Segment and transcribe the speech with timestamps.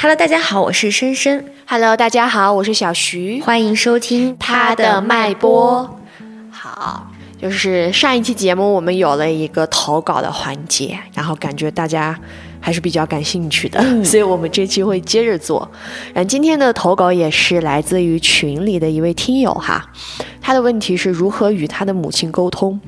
[0.00, 1.44] Hello，大家好，我是深深。
[1.66, 3.42] Hello，大家好，我是小徐。
[3.42, 5.98] 欢迎收听他的脉搏。
[6.52, 7.10] 好，
[7.42, 12.16] 就是上一期节目我们有了一个投稿的环节，然后感觉大家
[12.60, 15.68] 还是比较感兴趣的， 所以我们这期会接着做。
[16.14, 19.84] 然后今天的投稿也是来自于群里的一位听友哈，
[20.48, 22.80] 他的问题是如何与他的母亲沟通。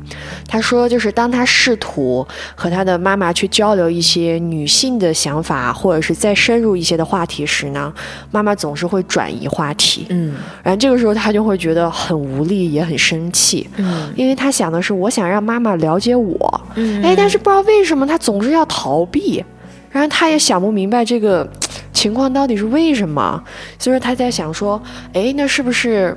[0.48, 7.93] 他说，就是当他试图和他的妈妈去交流一些女性的想法，或者是再深入一些的话题时呢，
[8.30, 10.07] 妈妈总是会转移话题。
[10.08, 19.44] 嗯然后这个时候他就会觉得很无力，也很生气，嗯因为他想的是我想让妈妈了解我，嗯哎，但是不知道为什么他总是要逃避，
[19.90, 21.46] 然后他也想不明白这个
[21.93, 23.44] 情况到底是为什么，
[23.79, 24.82] 所以说他在想说，
[25.13, 26.16] 哎，那是不是？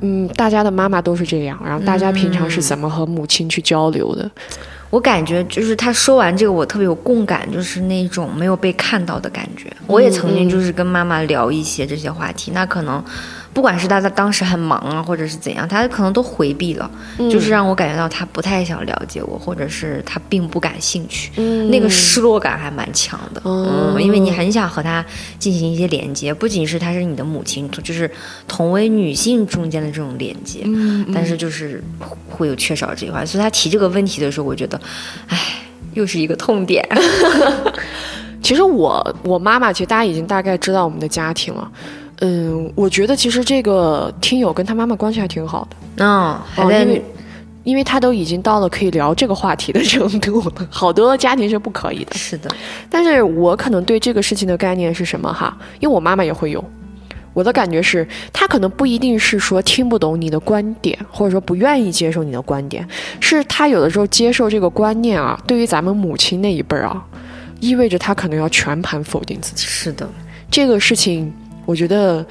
[0.00, 4.30] 嗯，大家的妈妈都是这样，然后大家平常是怎么和母亲去交流的？
[4.90, 9.70] 我感觉就是他说完这个，我特别有共感，就是那种没有被看到的感觉。
[9.86, 13.04] 我也曾经就是跟妈妈聊一些这些话题，那可能
[13.58, 16.88] 不管是他在当时很忙啊，或者是怎样，他可能都回避了，
[17.28, 21.32] 就是让我感觉到他不太想了解我，或者是他并不感兴趣。
[21.38, 25.04] 嗯那个失落感还蛮强的，哦嗯，因为你很想和他
[25.40, 28.08] 进行一些连接，不仅是他是你的母亲，就是
[28.46, 31.82] 同为女性中间的这种连接，嗯但是就是
[32.30, 34.80] 会有缺少这一块，所以他提这个问题的时候，我觉得，
[35.26, 35.36] 唉，
[35.94, 36.88] 又是一个痛点。
[38.40, 41.68] 其实我我妈妈，其实大家已经大概知道我们的家庭了。
[42.20, 45.76] 嗯，我觉得其实这个听友跟他妈妈关系还挺好的。
[46.04, 47.04] 嗯，还哦，因为
[47.64, 52.14] 因为他都已经到了可以聊这个话题的程度了，好多家庭是不可以的。
[52.14, 52.50] 是的，
[52.90, 55.56] 但是我可能对这个事情的概念是什么哈？
[55.80, 56.64] 因为我妈妈也会有。
[57.34, 62.84] 我的感觉是，他可能不一定是说听不懂你的观点，或者说不愿意接受你的观点，
[63.20, 67.00] 是他有的时候接受这个观念啊，对于咱们母亲那一辈儿啊，
[67.60, 69.66] 意味着他可能要全盘否定自己。
[69.66, 70.08] 是的，
[70.50, 71.32] 这个事情，
[71.68, 72.24] 我觉得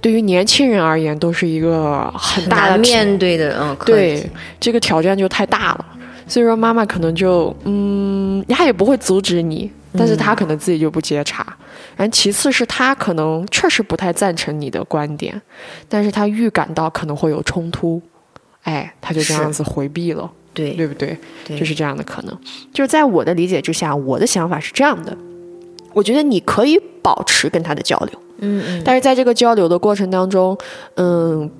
[0.00, 4.26] 对于年轻人而言都是一个很大的挑面对的，嗯，对，
[4.58, 5.84] 这个挑战就太大了。
[6.26, 11.44] 所以说，妈妈可能就嗯，她也不会阻止你，但是她可能自己就不接茬。
[11.94, 15.38] 然后其次是她可能确实不太赞成你的观点，
[15.86, 18.00] 但是她预感到可能会有冲突，
[18.62, 21.18] 哎，她就这样子回避了，对对不对？
[21.46, 22.34] 对，就是这样的可能。
[22.72, 25.14] 就是在我的理解之下，我的想法是这样的：
[25.92, 28.22] 我觉得你可以保持跟她的交流。
[28.40, 30.56] 嗯嗯，但是在这个交流的过程当中，
[30.96, 31.50] 嗯，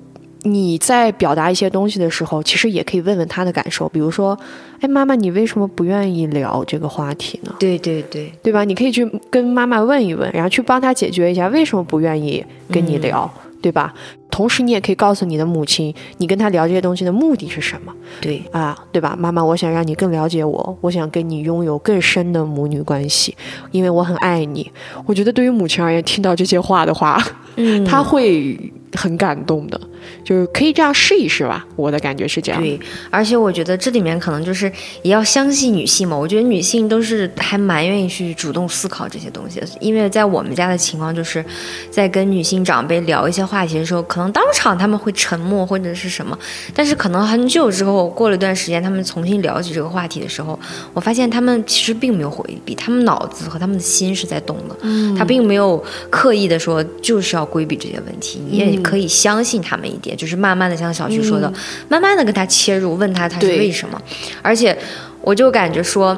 [0.43, 4.37] 你在表达一些东西的时候，其实也可以问问他的感受，比如说，
[4.79, 7.53] 哎，妈妈，你为什么不愿意聊这个话题呢？
[7.59, 8.63] 对对对，对吧？
[8.63, 13.31] 你可以去跟妈妈问一问，然后去帮他解决一下为什么不愿意跟你聊，
[13.61, 13.93] 对吧？
[14.29, 18.77] 同时，你也可以告诉你的母亲，你跟她聊这些东西的目的是什么对，啊？
[18.91, 19.15] 对吧？
[19.19, 23.35] 妈妈，我想让你更了解我，我想跟你拥有更深的母女关系，
[23.71, 24.71] 因为我很爱你。
[25.05, 27.21] 我觉得对于母亲而言，听到这些话的话，
[27.57, 28.57] 嗯，他会
[29.01, 29.81] 很感动的，
[30.23, 31.65] 就是可以这样试一试吧。
[31.75, 32.61] 我的感觉是这样。
[32.61, 32.79] 对，
[33.09, 36.15] 而且我觉得这里面可能就是也要相信女性嘛。
[36.15, 41.43] 我觉得女性都是还蛮愿意去主动思考这些东西的，因为在我们家的情况就是，
[41.89, 46.37] 在跟女性长辈聊一些话题的时候，可能当场他们会沉默或者是什么，
[46.75, 50.59] 但是可能很久之后，过了一段时间，他们重新聊起这个话题的时候，
[50.93, 61.51] 我发现他们其实并没有回避，他们脑子和他们的心是在动的，嗯，他并没有刻意的说就是要规避这些问题，你也可以相信他们一点，就是慢慢的像小徐说的，
[61.89, 64.01] 慢慢的跟他切入，问他他是为什么，
[64.41, 64.77] 而且
[65.21, 66.17] 我就感觉说。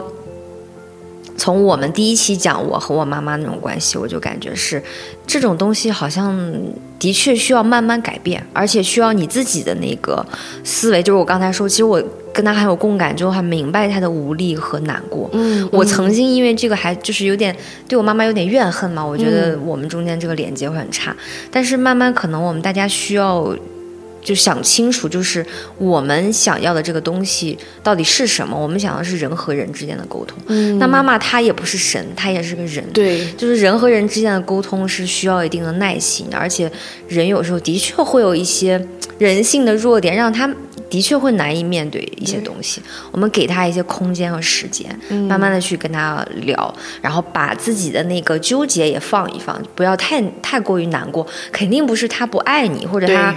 [1.35, 4.81] 从我们第一期讲我和我妈妈那种关系，我就感觉是
[5.25, 6.39] 这种东西好像
[6.99, 10.23] 的确需要慢慢改变，而且需要你自己的那个
[10.63, 11.01] 思维。
[11.01, 12.01] 就是我刚才说，其实我
[12.33, 15.29] 跟他很有共感，就很明白他的无力和难过。
[15.33, 17.55] 嗯，我曾经因为这个还就是有点
[17.87, 21.15] 对我妈妈有点怨恨嘛，我觉得我们中间这个连接会很差。
[21.51, 23.55] 但是慢慢可能我们大家需要
[24.23, 25.45] 就想清楚，就是
[25.77, 28.57] 我们想要的这个东西到底是什么？
[28.57, 30.37] 我们想要的是人和人之间的沟通。
[30.47, 32.83] 嗯那妈妈她也不是神，她也是个人。
[32.93, 36.71] 对，就是人和人之间的沟通是需要一定的耐心的，而且
[37.07, 38.83] 人有时候的确会有一些
[39.17, 40.49] 人性的弱点，让他
[40.89, 42.81] 的确会难以面对一些东西。
[43.11, 44.87] 我们给他一些空间和时间，
[45.27, 51.25] 慢慢的去跟他聊，然后把自己的那个纠结也放一放，不要太太过于难过。
[51.51, 53.35] 肯定不是他不爱你，或者他。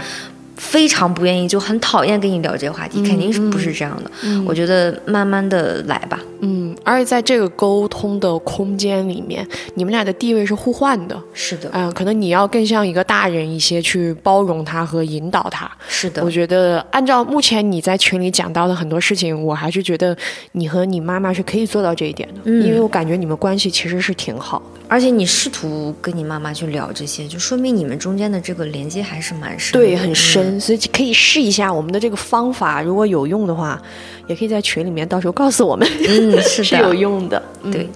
[0.57, 4.11] 非常不愿意，就很讨厌跟你聊这个话题，肯定是不是这样的。
[4.47, 6.19] 我觉得慢慢的来吧。
[6.41, 11.19] 嗯，而且在这个沟通的空间里面，你们俩的地位是互换的。
[11.33, 15.71] 是的，嗯、可能你要更像一个大人一些，去包容他和引导他。
[15.89, 20.17] 是的我，觉得按照目前你在群里讲到的很多事情，我还是觉得
[20.53, 24.86] 你和你妈妈是可以做到这一点的，嗯因为我感觉你们关系其实是挺好的。
[24.89, 33.81] 而且你试图跟你妈妈去聊这些，就说明你们中间的这个连接还是蛮深的，对，很深，所以可以试一下我们的这个方法，如果有用的话，
[34.27, 37.43] 也可以在群里面到时候告诉我们，嗯，是 是有用的，
[37.73, 37.89] 对。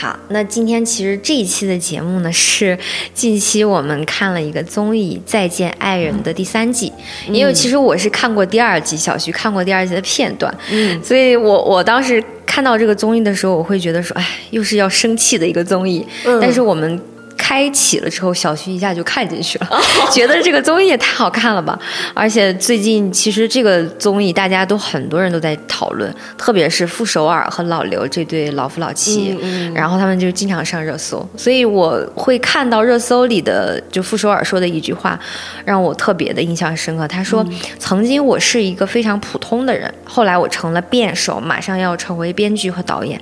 [0.00, 2.78] 好，那今天其实这一期的节目呢，是
[3.12, 6.92] 近期我们看了一个综艺《再见爱人》的第三季，
[7.26, 16.06] 因为其实我是看过第二季，小徐看过第二季的片段，嗯，所以我我当时看到这个综艺的时候，我会觉得说，哎，又是要生气的一个综艺，
[16.40, 17.00] 但是我们。
[17.48, 19.70] 开启了之后，小徐一下就看进去了，
[20.12, 21.78] 觉得这个综艺也太好看了吧！
[22.12, 29.34] 而且最近其实这个综艺大家都很多人都在讨论，特别是傅首尔和老刘这对老夫老妻，
[29.74, 35.18] 然后他们就经常上热搜，所以我会看到热搜里的就傅首尔说的一句话，
[35.64, 37.08] 让我特别的印象深刻。
[37.08, 37.42] 他说
[37.80, 43.18] ：“曾经我是一个非常普通的人，后来我成了辩手，马上要成为编剧和导演。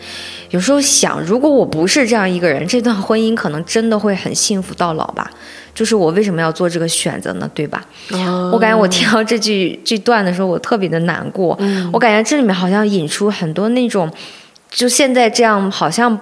[0.50, 5.30] 有时候想，如果我不是这样一个人，这段婚姻可能真的会。”很幸福到老吧？
[5.74, 7.48] 就是我为什么要做这个选择呢？
[7.54, 7.84] 对吧？
[8.50, 11.56] 我感觉我听到这句这段的时候，我特别的难过。
[11.92, 14.10] 我感觉这里面好像引出很多那种，
[14.70, 16.18] 就现在这样好像。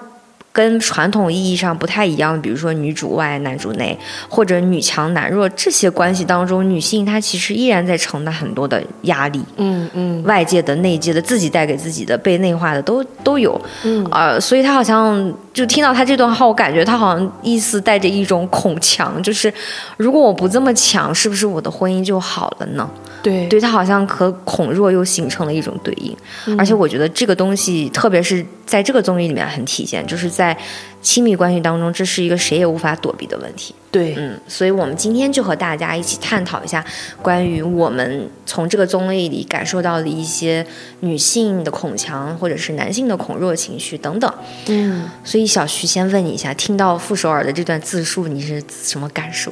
[0.55, 3.99] 跟传统意义上不太一样，比如说女主外男主内，
[4.29, 19.53] 或者女强男弱这些关系当中，女性她其实依然在承担很多的压力，嗯嗯，外界的、内界的、自己带给自己的、被内化的都都有，嗯呃，所以她好像就听到她这段话，我感觉她好像意思带着一种恐强，就是
[19.97, 22.89] 如果我不这么强，是不是我的婚姻就好了呢？
[23.25, 26.17] 对，对他好像和恐弱又形成了一种对应，
[26.57, 30.45] 而且我觉得这个东西，特别是在这个综艺里面很体现，就是在。
[30.45, 30.55] 在
[31.01, 33.75] 亲密关系当中，这是一个谁也无法躲避的问题。
[33.91, 36.85] 对，嗯，所以我们今天就和大家一起探讨一下
[37.23, 40.67] 关于我们从这个综艺里感受到的一些
[41.01, 44.31] 女性的恐强，或者是男性的恐弱情绪等等。
[44.67, 49.51] 嗯，所以小徐先问你一下，听到傅首尔的这段自述，你是什么感受？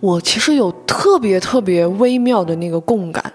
[0.00, 3.32] 我其实有特别特别微妙的那个共感。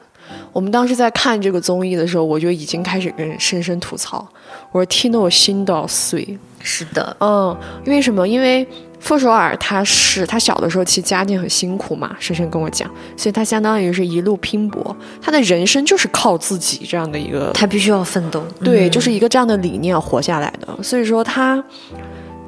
[0.52, 4.26] 我们当时在看这个综艺的时候，我就已经开始跟深深吐槽，
[4.72, 6.38] 我说听得我心都要碎。
[6.62, 8.28] 是的，嗯，因为什么？
[8.28, 8.66] 因为
[9.00, 21.64] 傅首尔他是他小的时候其实家境很辛苦嘛，深深跟我讲，所以他相当于是一路拼搏，他的人生就是靠自己这样的一个，他必须要奋斗，对，就是一个这样的理念活下来的，所以说他。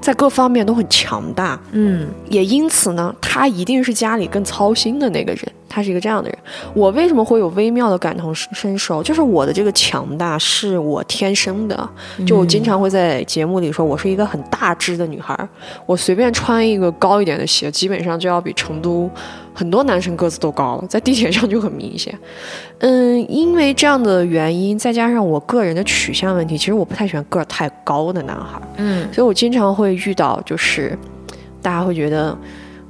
[0.02, 6.38] 在各方面都很强大，嗯，也因此呢，他一定是家里更操心的那个人，他是一个这样的人。
[6.74, 9.02] 我为什么会有微妙的感同身受？
[9.04, 11.90] 就是我的这个强大是我天生的，
[12.26, 15.38] 就我经常会在节目里说，我是一个很大只的女孩，
[15.86, 19.10] 我随便穿一个高一点的鞋，基本上就要比成都。
[19.54, 22.16] 很多男生个子都高了，在地铁上就很明显。
[22.78, 28.62] 嗯，因为这样的原因，再加上我个人的取向问题，其实我不太喜欢个儿太高的男孩。
[28.76, 30.96] 嗯，所以我经常会遇到，就是
[31.60, 32.38] 大家会觉得，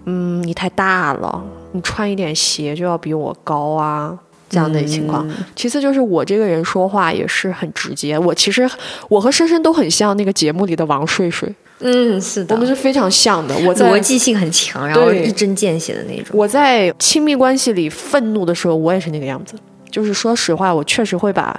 [0.07, 1.41] 嗯，你太大了，
[1.71, 4.17] 你穿一点鞋就要比我高啊，
[4.49, 5.27] 这样的情况。
[5.55, 8.69] 其次就是我这个人说话也是很直接，我其实
[9.09, 11.53] 我和深深都很像那个节目里的王睡睡。
[11.79, 13.53] 嗯，是的，我们是非常像的。
[13.59, 16.27] 我逻辑性很强，然后一针见血的那种。
[16.33, 19.53] 我在亲密关系里愤怒的时候，我也是那个样子。
[19.91, 21.55] 就是说实话，我确实会把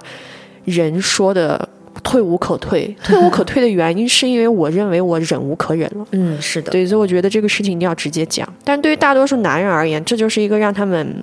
[0.64, 1.68] 人说的
[2.02, 2.94] 退无可退。
[3.04, 6.06] 退无可退的原因，是因为我认为我忍无可忍了。
[6.12, 6.70] 嗯，是的。
[6.70, 8.46] 对，所以我觉得这个事情一定要直接讲。
[8.64, 11.22] 但对于大多数男人而言，这就是一个让他们。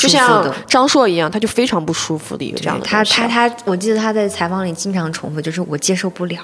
[0.00, 2.84] 就像张硕一样，他就非常不舒服的一个这样的。
[2.84, 6.38] 他他他，我记得他在采访里经常重复，就是我接受不了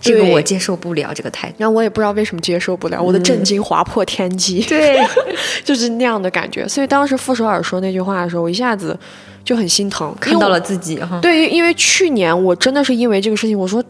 [0.00, 1.54] 这个，我接受不了这个态度。
[1.58, 4.60] 然后我也不知道为什么接受不了，我的震惊划破天际。
[4.68, 4.98] 对，
[5.64, 6.66] 就是那样的感觉。
[6.68, 8.98] 所以当时傅首尔说那句话的时候，我一下子
[9.44, 11.18] 就很心疼，看到了自己哈。
[11.20, 13.82] 对，因为去年我真的是因为这个事情，我说。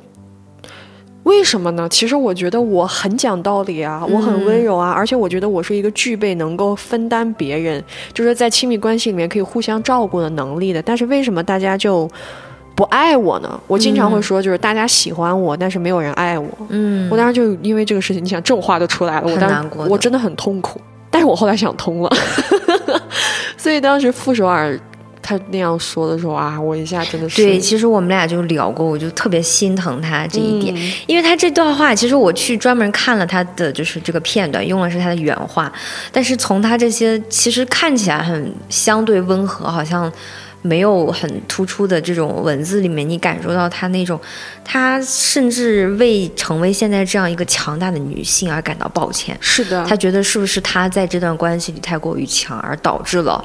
[1.24, 1.88] 为什么呢？
[1.88, 10.82] 其实我觉得我很讲道理啊，我很温柔啊，而且我觉得我是一个具备能够分担别人，就是在亲密关系里面可以互相照顾的能力的。
[10.82, 12.08] 但是为什么大家就
[12.74, 13.60] 不爱我呢？
[13.66, 16.48] 我经常会说，就是大家喜欢我，但是没有人爱我。
[16.68, 20.80] 嗯，我当时就因为这个事情，你想这种话都出来了，我当时我真的很痛苦。
[21.10, 22.10] 但是我后来想通了，
[23.56, 24.78] 所以当时傅首尔。
[25.26, 27.58] 他那样说的时候啊，我一下真的是对。
[27.58, 30.76] 其实我们俩就聊过，我就特别心疼他这一点，
[31.06, 35.72] 因为他这段话，其实我去专门看了他的就是这个片段，用的是他的原话，
[36.12, 40.12] 但是从他这些其实看起来很相对温和，好像
[40.60, 44.20] 没有很突出的这种文字里面，你感受到他那种，
[44.62, 49.34] 他甚至为成为现在这样一个强大的女性而感到抱歉。
[49.40, 53.42] 是的，他觉得是不是他在这段关系里太过于强，而导致了。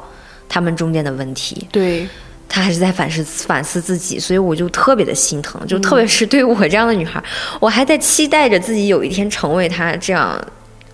[0.50, 2.06] 他们中间的问题，对，
[2.50, 7.24] 她还是在反思反思自己，所以我就特别的心疼，就特别是对我这样的女孩，
[7.62, 10.38] 我还在期待着自己有一天成为她这样。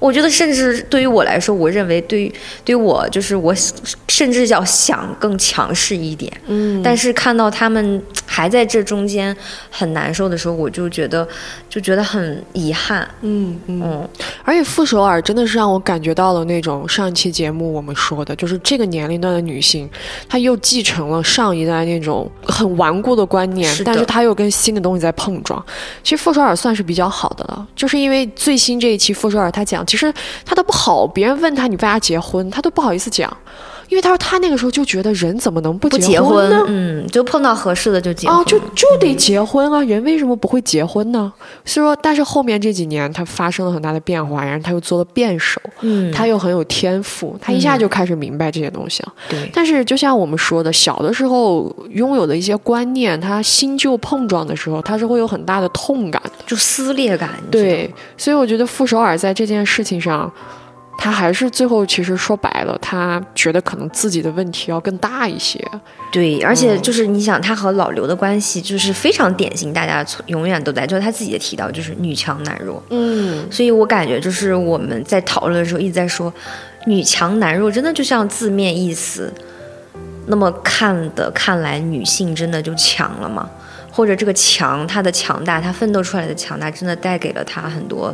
[0.05, 2.33] 我觉得，甚至对于我来说，我认为对于
[2.63, 3.53] 对于我，就是我
[4.07, 6.31] 甚至要想更强势一点。
[6.45, 9.35] 嗯，但是看到他们还在这中间
[9.71, 11.27] 很难受的时候，我就觉得
[11.67, 13.07] 就觉得很遗憾。
[13.21, 14.09] 嗯嗯，嗯，
[14.43, 19.89] 而且傅首尔真的是让我感觉到了那种上一期节目我们说的，就是这个年龄段的女性，
[20.29, 25.63] 她又继承了上一代那种很顽固的观念，是但是她又跟新的东西在碰撞。
[26.03, 33.31] 其实傅首尔算是比较好的了，就是因为最新这一期傅首尔她讲，其实他都不好，别人问他你为啥结婚，他都不好意思讲。
[33.89, 38.37] 因为他说他那个时候就觉得人怎么能不不结结婚呢？，嗯，就碰到合适的就结婚。
[38.37, 39.81] 啊，就就得结婚啊！
[39.83, 41.31] 人为什么不会结婚呢？
[41.63, 49.13] 所以说，但是后面这几年他发生了很大的变化，然后他又做了辩手，嗯，他又很有天赋，他一下就开始明白这些东西了。
[49.29, 56.31] 对，但是就像我们说的，小的时候拥有的一些观念，他新旧碰撞的时候，他是会有很大的痛感的。
[56.45, 57.29] 就撕裂感。
[57.51, 60.31] 对，所以我觉得傅首尔在这件事情上，
[60.97, 65.63] 他还是最后其实说白了，他觉得可能自己的问题要更大一些。
[66.11, 72.81] 对，而嗯且就是你想，他和老刘的关系就是非常典型，大家永远都在，就是他自己也提到，就是女强男弱。
[72.89, 76.33] 嗯，所以我感觉就是我们在讨论的时候一直在说，
[76.87, 79.31] 女强男弱，真的就像字面意思
[80.27, 83.49] 那么看的，看来女性真的就强了吗？
[83.91, 88.13] 或者这个强，她的强大，她奋斗出来的强大，真的带给了她很多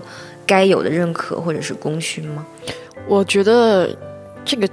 [0.52, 2.46] 该有的认可或者是功勋吗？
[3.08, 3.90] 我觉得
[4.44, 4.68] 这个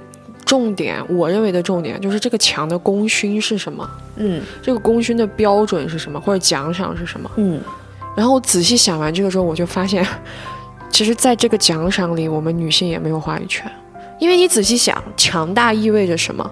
[0.45, 7.31] 重点，我认为的重点就是这个强的功勋是什么，嗯这个功勋的标准是什么，或者奖赏是什么。
[7.37, 7.61] 嗯，
[8.17, 10.05] 然后我仔细想完这个之后，我就发现，
[10.91, 13.71] 其实在这个奖赏里，我们女性也没有话语权，
[14.19, 16.51] 因为你仔细想，强大意味着什么？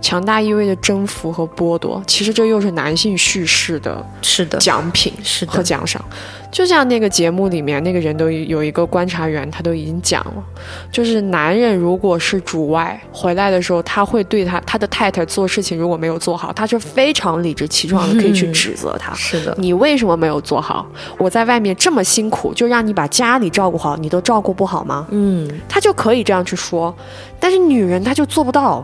[0.00, 6.02] 强大意味着征服和剥夺，其实这又是男性叙事的是的，奖品是的，和奖赏。
[6.50, 10.42] 就像那个节目里面那个人都有一个观察员，他都已经讲了，
[10.90, 19.12] 就是男人如果是主外回来的时候，他会对他他的太太做事情如果没有做好，他是非常理直气壮的可以去嗯指责他。
[19.14, 20.86] 是的，你为什么没有做好？
[21.18, 25.06] 我在外面这么辛苦，就让你把家里照顾好，你都照顾不好吗？
[25.10, 26.94] 嗯，他就可以这样去说，
[27.38, 28.82] 但是女人她就做不到。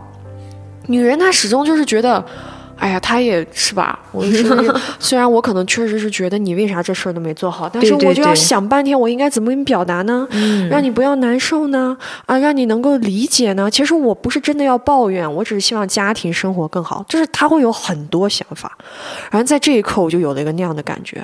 [0.87, 2.23] 女人她始终就是觉得，
[2.77, 3.99] 哎呀，她也是吧。
[4.11, 4.45] 我是，
[4.99, 10.27] 虽然我可能确实是觉得你为啥这事儿都没做好，但是我就要想半天，我应该怎么跟你表达呢？
[10.31, 11.97] 嗯让你不要难受呢？
[12.25, 13.69] 啊，让你能够理解呢？
[13.69, 17.03] 其实我不是真的要抱怨，我只是希望家庭生活更好。
[17.07, 18.77] 就是她会有很多想法，
[19.31, 21.21] 然后在这一刻我就有了一个那样的感觉，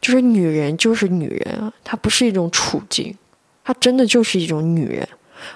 [0.00, 3.14] 就是女人就是女人啊，她不是一种处境，
[3.64, 5.06] 她真的就是一种女人。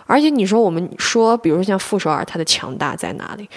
[0.06, 3.48] 而且你说我们说，比如说像傅首尔，它的强大在哪里？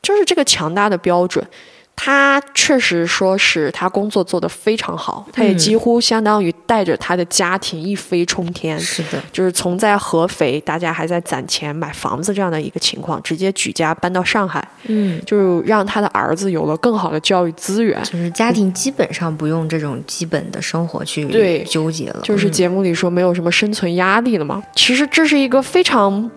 [0.00, 1.46] 就是这个强大的标准，
[1.94, 8.78] 她确实说是他工作做得非常好，他也嗯几乎相当于带着他的家庭一飞冲天。
[8.78, 18.02] 是的，就是从在合肥大家还在攒钱买房子这样的一个情况，直接举家搬到上海，嗯，就是让他的儿子有了更好的教育资源。
[18.02, 24.60] 就是家庭基本上不用这种基本的生活去对纠结了，就是嗯节目里说没有什么生存压力了嘛。
[24.74, 26.28] 其实这是一个非常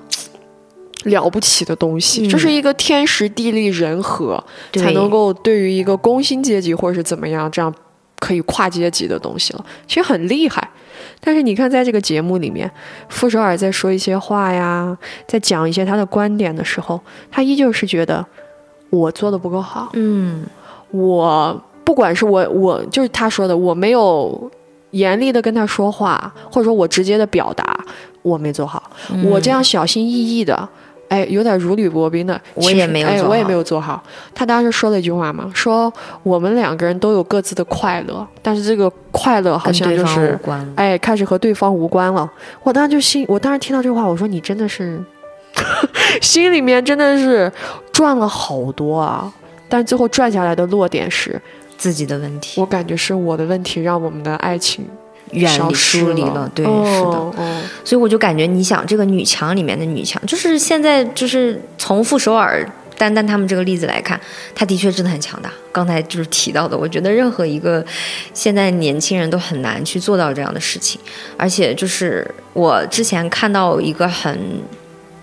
[1.05, 2.29] 了不起的东西，嗯。
[2.29, 4.43] 这是一个天时地利人和
[4.73, 7.73] 才能够对于一个工薪阶级或者是怎么样这样
[8.19, 10.69] 可以跨阶级的东西了，其实很厉害。
[11.19, 12.69] 但是你看，在这个节目里面，
[13.09, 14.95] 傅首尔在说一些话呀，
[15.27, 16.99] 在讲一些他的观点的时候，
[17.31, 18.23] 他依旧是觉得
[18.91, 20.45] 我做的不够好，嗯。
[20.91, 24.49] 我不管是我我就是他说的，我没有
[24.91, 27.77] 严厉的跟他说话，或者说我直接的表达
[28.21, 29.25] 我没做好，嗯。
[29.29, 30.69] 我这样小心翼翼的。
[31.15, 34.03] 哎，有点如履薄冰的，我也没有哎我也好没有做好。
[34.33, 35.91] 他当时说了一句话嘛，说
[36.23, 42.29] 我们两个人都有各自的快乐，但是这个快乐好像就是关，哎，开始和对方无关了。
[42.63, 45.01] 我当时就心，我当时听到这话，我说你真的是，
[46.21, 47.49] 心里面真的是
[47.93, 49.31] 赚了好多啊。
[49.69, 51.41] 但最后赚下来的落点是，
[51.77, 54.85] 自己的问题我感觉是我的问题让我们的爱情
[55.31, 57.33] 远离疏离了，对，是的。
[57.83, 62.67] 所以我就感觉，你想这个女强里面的女强，就是现在就是从傅首尔、
[62.97, 64.19] 丹丹他们这个例子来看，
[64.53, 65.51] 她的确真的很强大。
[65.71, 67.85] 刚才就是提到的，我觉得任何一个
[68.33, 70.99] 现在年轻人都很难去做到这样的事情。
[71.37, 74.39] 而且就是我之前看到一个很。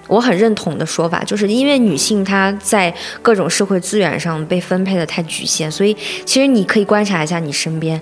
[0.09, 2.93] 我很认同的说法，就是因为女性她在
[3.23, 7.99] 各种社会资源上被分配的太局限，所以其实你可以观察一下你身边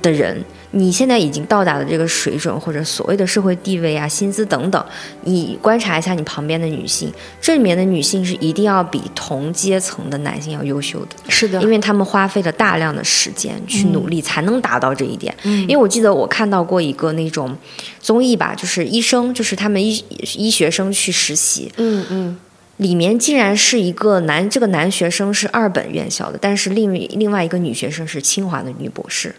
[0.00, 0.42] 的人，
[0.74, 4.84] 你现在已经到达的这个水准，或者所谓的社会地位啊、薪资等等，
[5.22, 15.34] 你观察一下你旁边的女性，这里面的女性是一定要比同阶层的男性要优秀的，是的，因为他们花费了大量的时间去努力，才能达到这一点。
[15.42, 17.54] 嗯因为我记得我看到过一个那种
[18.00, 20.02] 综艺吧，就是医生，就是他们医
[20.36, 22.38] 医学生去实习，嗯嗯，
[22.78, 29.34] 里面竟然是一个男，这个男学生是二本院校的，但是另另外一个女学生是清华的女博士。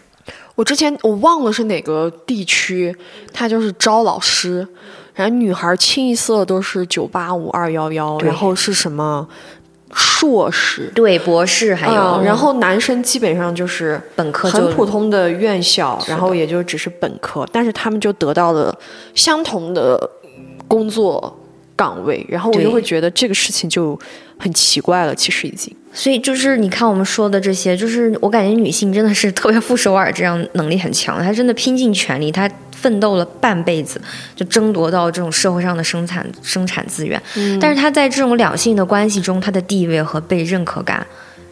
[0.54, 2.94] 我之前我忘了是哪个地区，
[3.32, 4.66] 他就是招老师，
[5.14, 9.26] 然后女孩清一色都是九八五二幺幺，然后是什么
[9.92, 18.76] 硕士，对，博士还有，嗯然后男生基本上就是本科很普通的院校，然后也就只是本科，但是他们就得到了
[19.14, 20.10] 相同的
[20.66, 21.36] 工作
[21.76, 23.98] 岗位，然后我就会觉得这个事情就
[24.38, 25.74] 很奇怪了，其实已经。
[25.94, 34.00] 所以就是你看我们说的这些，就是我感觉女性真的是特别傅首尔这样能力很强，她真的拼尽全力，她奋斗了半辈子，
[34.34, 37.20] 就争夺到这种社会上的生产生产资源。
[37.60, 41.06] 但是她在这种两性的关系中，她的地位和被认可感，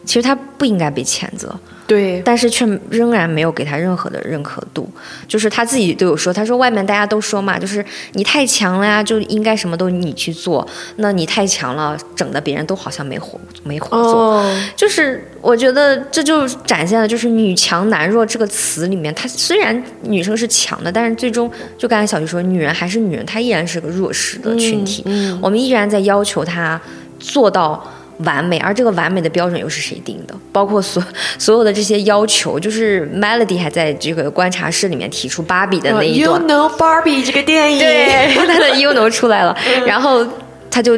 [0.05, 1.53] 其实他不应该被谴责。
[1.85, 4.89] 对，但是却仍然没有给他任何的认可度，
[5.27, 25.37] 就是他自己都有说，他说外面大家都说嘛，就是你太强了呀，就应该什么都你去做，那你太强了，整的别人都好像没活没活做，哦，就是我觉得这就展现了就是女强男弱这个词里面，它虽然女生是强的，但是最终就刚才小徐说，女人还是女人，她依然是个弱势的群体，嗯。
[25.41, 26.81] 我们依然在要求她
[27.19, 27.85] 做到。
[28.23, 30.35] 完美，而这个完美的标准又是谁定的？
[30.51, 31.03] 包括所
[31.37, 40.25] 所有的这些要求，就是 Melody 还在这个观察室里面提出芭比的那一 You，know Barbie 这个电影，对， 他的 you know 出来了，然后
[40.69, 40.97] 他就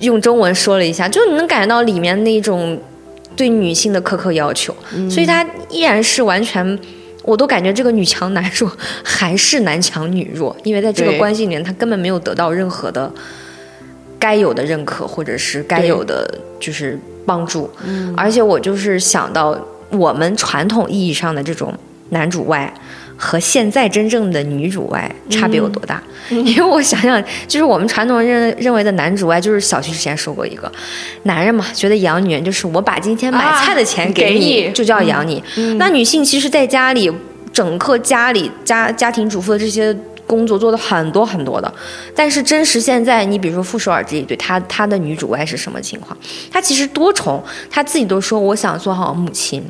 [0.00, 2.80] 用中文说了一下，就你能感觉到里面那种
[3.36, 4.74] 对女性的苛刻要求，
[5.10, 6.78] 所以他依然是完全。
[7.24, 8.72] 我都感觉这个女强男弱
[9.04, 13.12] 还是男强女弱，因为在这个关系里面，他根本没有得到任何的
[14.18, 16.26] 该有的认可，或者是该有的
[16.58, 17.70] 就是帮助。
[17.84, 19.58] 嗯而且我就是想到
[19.90, 21.72] 我们传统意义上的这种
[22.10, 22.72] 男主外
[23.16, 26.02] 和现在真正的女主外差别有多大？
[26.30, 30.70] 因为我想想，就是我们传统认认为的男主外，就是小徐之前说过一个，
[31.24, 35.42] 男人嘛，觉得养女人就是我把今天买菜的钱啊给你，给你就叫养你。
[35.78, 37.10] 那女性其实在家里
[37.52, 39.96] 整个家里家家庭主妇的这些。
[40.28, 41.74] 工作做的很多很多的，
[42.14, 46.16] 但是真实现在，你比如说傅首尔这一对，他他的女主外是什么情况？
[46.52, 49.64] 他其实多重，他自己都说我想做好母亲、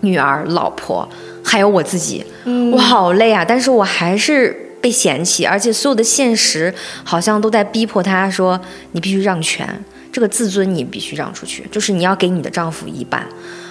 [0.00, 1.06] 女儿、老婆，
[1.44, 2.24] 还有我自己，
[2.72, 3.44] 我好累啊！
[3.44, 6.74] 但是我还是被嫌弃，而且所有的现实
[7.04, 8.58] 好像都在逼迫她说，
[8.92, 9.68] 你必须让权，
[10.10, 13.26] 这个自尊你必须让出去，就是你要给你的丈夫一半。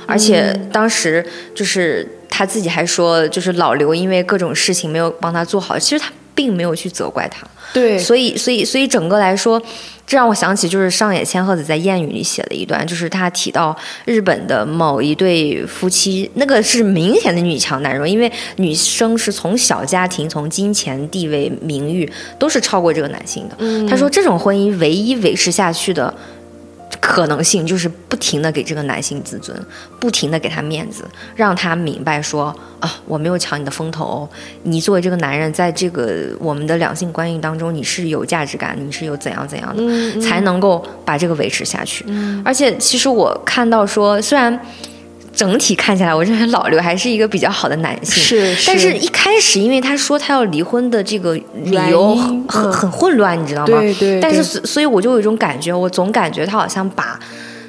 [0.08, 2.08] 而且当时就是
[2.42, 7.46] 他自己还说，就是老刘因为各种事情没有帮他做好，其实他并没有去责怪他。
[7.72, 9.62] 对，所以，所以，所以整个来说，
[10.08, 23.56] 这让我想起就是上野千鹤子在谚语里写的一段，就是他提到日本的某一对夫妻，那个是明显的女强男弱，因为女生是从小家庭、从金钱、地位、名誉都是超过这个男性的。
[23.88, 26.12] 他说，这种婚姻唯一维持下去的。
[27.00, 29.56] 可能性就是不停的给这个男性自尊，
[30.00, 34.30] 不停的给他面子，让他明白说啊，我没有抢你的风头哦，
[34.64, 42.04] 你作为这个男人，在这个我们的两性关系当中，你是有价值感，你是有怎样怎样的，才能够把这个维持下去。
[42.44, 44.60] 而且其实我看到说，虽然
[45.34, 52.72] 整体看起来，我认为老刘还是一个比较好的男性，是，但是一开始因为他说他要离婚的这个理由很很嗯。
[52.72, 53.80] 很混乱，你知道吗？
[53.80, 57.20] 对对，但是所所以我就有一种感觉，我总感觉他好像把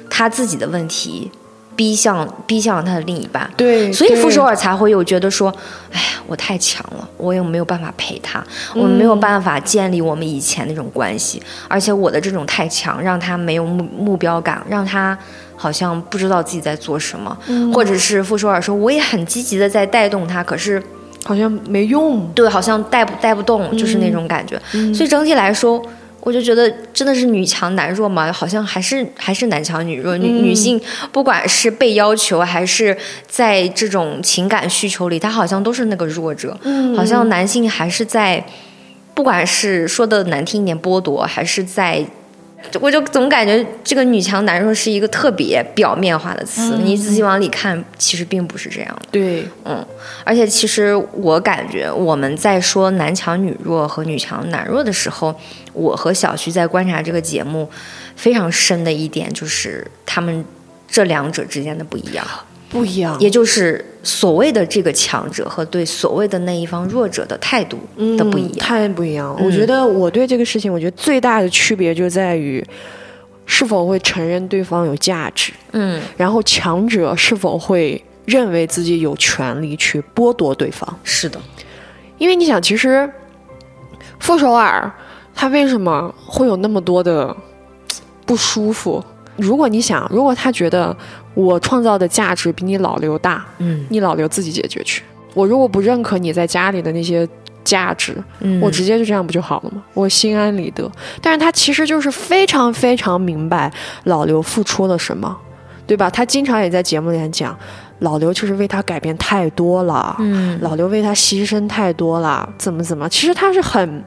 [0.09, 1.29] 他自己的问题
[1.75, 3.49] 逼向逼向了他的另一半。
[3.57, 5.53] 对，所以傅首尔才会有觉得说，
[5.91, 8.43] 哎呀，我太强了，我也没有办法陪他，
[8.75, 15.17] 我没有办法建立我们以前那种关系，而且我的这种太强，让他没有目目标感，让他
[15.55, 17.35] 好像不知道自己在做什么，
[17.73, 20.81] 或者是傅首尔说，我也很积极的在带动他，可是
[21.23, 24.59] 好像没用，对，好像带不带不动，就是那种感觉。
[24.93, 25.81] 所以整体来说，
[26.21, 30.17] 我就觉得真的是女强男弱嘛，好像还是还是男强女弱。
[30.17, 30.79] 女、女性
[31.11, 32.95] 不管是被要求，还是
[33.27, 36.57] 在这种情感需求里，她好像都是那个弱者。
[36.95, 38.45] 好像男性还是在，
[39.13, 42.05] 不管是说的难听一点剥夺，还是在。
[42.81, 49.07] 我就总感觉这个女强男弱是一个特别表面化的词，你仔细往里看，其实并不是这样的。
[49.11, 49.85] 对，嗯，
[50.23, 55.35] 而且其实我感觉我们在说男强女弱和女强男弱的时候，
[55.73, 57.69] 我和小徐在观察这个节目
[58.15, 60.43] 非常深的一点就是他们
[60.87, 62.25] 这两者之间的不一样。
[62.73, 67.77] 不一样，也就是所谓的这个强者和对所谓的那一方弱者的态度
[68.17, 68.57] 的不一样。
[68.57, 69.33] 太不一样。
[69.39, 72.65] 嗯我觉得我对这个事情，我觉得最大的区别就在于
[73.45, 80.99] 是否会承认对方有价值，嗯然后强者是否会认为自己有权利去剥夺对方。
[81.03, 81.39] 是的，
[82.17, 83.09] 因为你想，其实
[84.19, 84.91] 傅首尔
[85.35, 87.35] 他为什么会有那么多的
[88.25, 89.03] 不舒服？
[89.35, 90.95] 如果你想，如果他觉得
[91.33, 95.03] 我创造的价值比你老刘大，嗯你老刘自己解决去。
[95.33, 97.27] 我如果不认可你在家里的那些
[97.63, 99.83] 价值，嗯，我直接就这样不就好了吗？
[99.93, 100.89] 我心安理得。
[101.21, 103.71] 但是他其实就是非常非常明白
[104.03, 105.35] 老刘付出了什么，
[105.87, 106.09] 对吧？
[106.09, 107.57] 他经常也在节目里面讲，
[107.99, 113.09] 老刘就是为他改变太多了，嗯老刘为他牺牲太多了，怎么怎么？
[113.09, 114.03] 其实他是很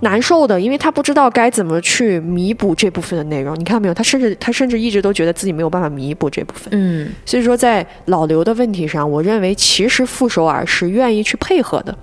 [0.00, 3.58] 难受的，因为他不知道该怎么去弥补这部分的内容。
[3.58, 3.94] 你看到没有？
[3.94, 6.68] 他甚至他甚至一直都觉得自己没有办法弥补这部分。
[6.72, 11.96] 嗯所以说，在老刘的问题上，我认为其实傅首尔是愿意去配合的，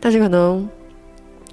[0.00, 0.68] 但是可能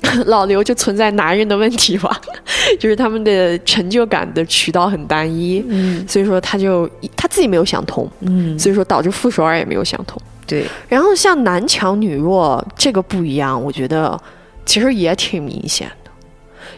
[0.26, 2.20] 老刘就存在男人的问题吧，
[2.80, 10.22] 就是他们的成就感的渠道很单一，嗯所以说他就他自己没有想通，嗯，所以说导致傅首尔也没有想通。
[10.46, 14.20] 对，然后像男强女弱这个不一样，我觉得
[14.66, 16.12] 其实也挺明显的。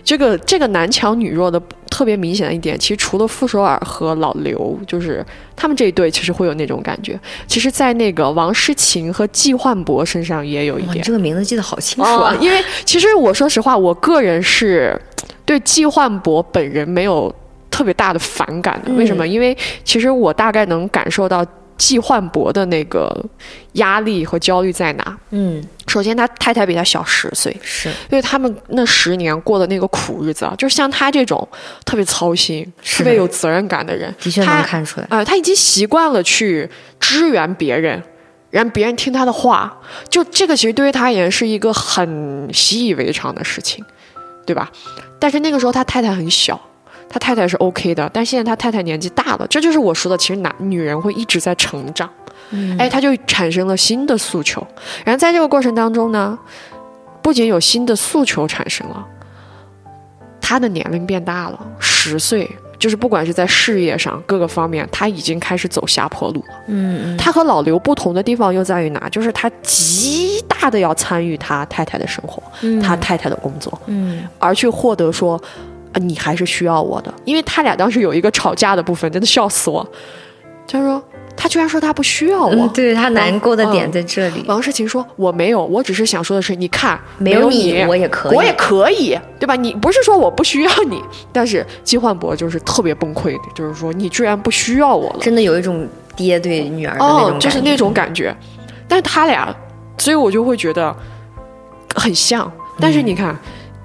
[0.04, 7.19] 这个这个男强女弱的特别明显的一点，其实除了傅首尔和老刘，就是他们这一对，其实会有那种感觉。
[7.48, 11.04] 其实，在那个王诗晴和季焕博身上也有一点。
[11.04, 12.38] 这个名字记得好清楚哦啊，！
[12.39, 15.00] 因为其实我说实话，我个人是
[15.43, 17.34] 对季焕博本人没有
[17.71, 18.91] 特别大的反感的。
[18.93, 19.28] 为什么？
[19.28, 21.43] 因为其实我大概能感受到
[21.77, 23.13] 季焕博的那个
[23.73, 25.17] 压力和焦虑在哪。
[25.31, 31.47] 嗯，首先，他太太比他小十岁，是因为他们那十年过的那个苦日子啊，就是像他这种
[31.85, 35.07] 特别操心、特别有责任感的人，的确能看出来。
[35.09, 38.01] 啊、他已经习惯了去支援别人，
[38.49, 39.77] 让别人听他的话，
[40.09, 43.83] 就这个其实对于他而言是一个很习以为常的事情，
[44.45, 44.71] 对吧？
[45.19, 46.59] 但是那个时候他太太很小，
[47.09, 52.09] 他太太是 OK 的，但现在他太太年纪大了，这就是我说的，其实男女人会一直在成长，
[52.51, 54.65] 嗯哎，他就产生了新的诉求，
[55.05, 56.37] 然后在这个过程当中呢，
[57.21, 59.05] 不仅有新的诉求产生了，
[60.41, 62.49] 他的年龄变大了，十岁。
[62.77, 66.55] 就是不管是在事业上各个方面，他已经开始走下坡路了。
[66.67, 69.07] 嗯嗯，他和老刘不同的地方又在于哪？
[69.09, 75.41] 就是他极大的要参与他太太的生活，嗯他太太的工作，嗯而去获得说，
[75.95, 77.13] 啊，你还是需要我的。
[77.23, 79.88] 因为他俩当时有一个吵架的部分，真的笑死我。
[80.67, 81.01] 他说，
[81.38, 82.53] 他居然说他不需要我。
[82.53, 84.43] 嗯，对他难过的点嗯在这里。
[84.47, 89.55] 王诗晴说：“我没有，我只是想说的是，你看，有没有你我也可以我也可以，对吧？
[89.55, 98.36] 你不是说我不需要你，但是季焕博就是特别崩溃，就是说你居然不需要我了，真的有一种爹对女儿的那种哦感，觉，就是那种感觉。
[98.88, 99.55] 但是他俩，
[99.97, 100.95] 所以我就会觉得
[101.95, 102.51] 很像。
[102.79, 103.38] 但是你看，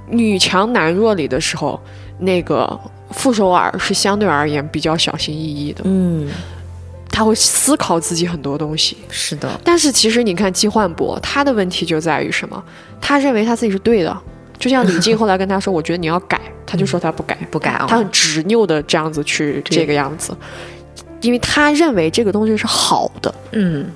[0.08, 1.78] 女强男弱里的时候，
[2.20, 2.78] 那个
[3.10, 6.28] 傅首尔是相对而言比较小心翼翼的，嗯，
[7.10, 8.98] 他会思考自己很多东西。
[9.08, 12.62] 是的，但是其实你看季焕博，他的问题就在于什么？
[13.00, 14.16] 他认为他自己是对的，
[14.58, 16.40] 就像李静后来跟他说：“我觉得你要改。
[16.66, 17.86] ”他就说他不改，不改啊。
[17.88, 20.36] 他很执拗的这样子去这个样子，
[21.20, 23.90] 因为他认为这个东西是好的，嗯，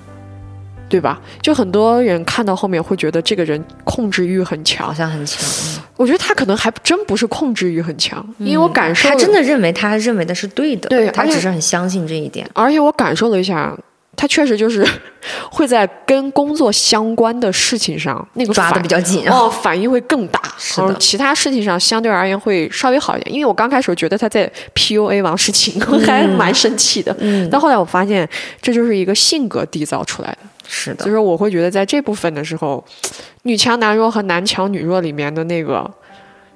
[0.94, 1.20] 对吧？
[1.42, 5.42] 就很多人看到后面会觉得这个人控制欲很强好，像很强。
[5.44, 12.48] 嗯我觉得他可能还真不是控制欲很强，因为我感受他真的认为他认为的是对的，对他只是很相信这一点。
[12.52, 13.72] 而且我感受了一下，
[14.16, 14.85] 他确实就是
[15.52, 20.40] 会在跟工作相关的事情上那个抓的比较紧啊哦，反应会更大。
[20.59, 27.16] 是的其他事情上相对而言会稍微好一点，因为我刚开始觉得他在 PUA 王诗晴，我还蛮生气的。
[27.20, 28.28] 嗯，但后来我发现，
[28.61, 30.38] 这就是一个性格缔造出来的。
[30.66, 32.85] 是的所以，说，我会觉得在这部分的时候，
[33.44, 35.90] 女强男弱和男强女弱里面的那个，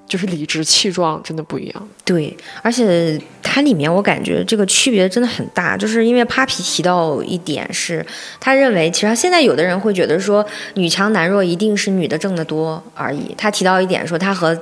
[0.07, 1.89] 就是理直气壮，真的不一样。
[2.05, 8.05] 对，而且它里面我感觉这个区别真的很大，就是因为 Papi 提到一点是，
[8.41, 10.45] 他认为其实现在有的人会觉得说
[10.75, 13.35] 女强男弱一定是女的挣得多而已。
[13.37, 14.59] 他提到一点说，他和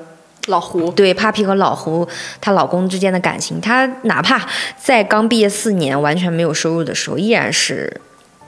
[0.48, 2.06] 老胡，对 Papi 和老胡
[2.40, 4.44] 她老公之间的感情，她哪怕
[4.80, 8.00] 在刚毕业四年完全没有收入的时候，依然是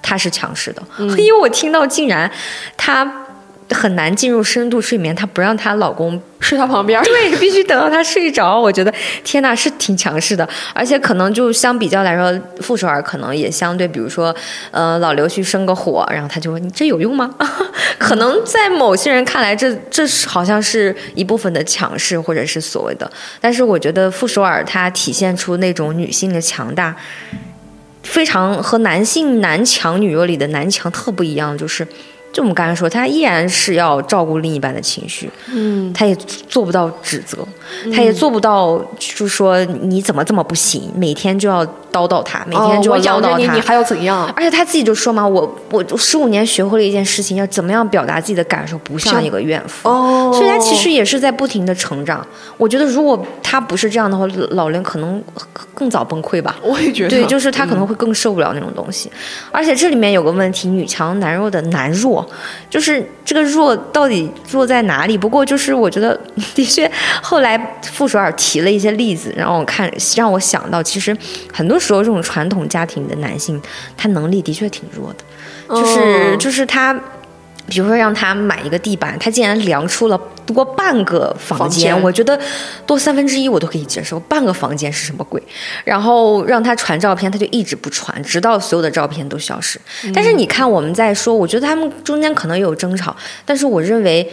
[0.02, 0.82] 她是强势的。
[1.16, 2.30] 因为我听到竟然
[2.76, 3.24] 她
[3.70, 7.02] 很难进入深度睡眠，她不让她老公睡她旁边。
[7.04, 8.58] 对，必须等到她睡着。
[8.58, 8.90] 我觉得
[9.22, 14.34] 天呐，是挺强势的，而且可能就相比较来说，傅首尔可能也相对，比如说，
[14.70, 17.34] 呃，老刘去生个火，然后他就问你这有用吗？
[17.98, 23.10] 可能在某些人看来，这这是好像是一部分的强势，或者是所谓的。
[23.38, 26.96] 但是我觉得傅首尔她体现出那种女性的强大。
[28.08, 31.86] 非常和男性男强女弱里的男强特不一样，就是。
[32.32, 37.38] 就我们刚才说，他依然是要照顾另一半的情绪，嗯，他也做不到指责，
[37.94, 43.36] 他也做不到，就是说你怎么这么不行，每天就要叨叨他，每天就要唠叨他。
[43.38, 44.30] 你，你还要怎样？
[44.36, 49.88] 而且他自己就说嘛，我我十五年学会了一件事情，要怎么样表达自己的感受，不像像一个怨妇。
[49.88, 52.24] 哦，所以他其实也是在不停的成长。
[52.56, 55.22] 我觉得如果他不是这样的话，老林可能
[55.74, 56.56] 更早崩溃吧。
[56.62, 59.10] 我也觉得，对，就是他可能会更受不了那种东西。
[59.50, 62.17] 而且这里面有个问题，女强男弱的男弱，
[62.70, 65.18] 就是这个弱到底弱在哪里？
[65.18, 66.18] 不过就是我觉得
[66.54, 66.90] 的确，
[67.22, 71.16] 后来傅首尔提了一些例子，让我看，让我想到，其实
[71.52, 73.60] 很多时候这种传统家庭的男性，
[73.96, 76.98] 他能力的确挺弱的，就是、嗯就是他。
[77.70, 80.18] 比如说让他买一个地板，他竟然量出了
[80.52, 82.38] 多半个房房间，我觉得
[82.86, 85.42] 多三分之一我都可以接受，半个房间是什么鬼？
[85.84, 89.80] 然后让他传照片，他就一直不传，直到所有的照片都消失。
[90.14, 94.28] 但是你看我们在说，我觉得他们中间可能有争吵，但是我认为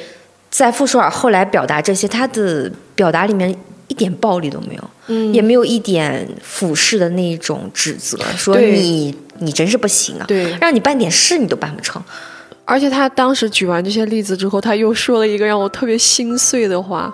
[0.50, 3.56] 在傅首尔后来表达这些，他的表达里面。
[3.88, 12.02] 一点暴力都没有，嗯也没有一点俯视的那种指责，说你你真是不行啊，对让你办点事你都办不成，
[12.66, 17.14] 而且他当时举完这些例子之后，他又说了一个让我特别心碎的话，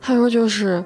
[0.00, 0.82] 他说就是。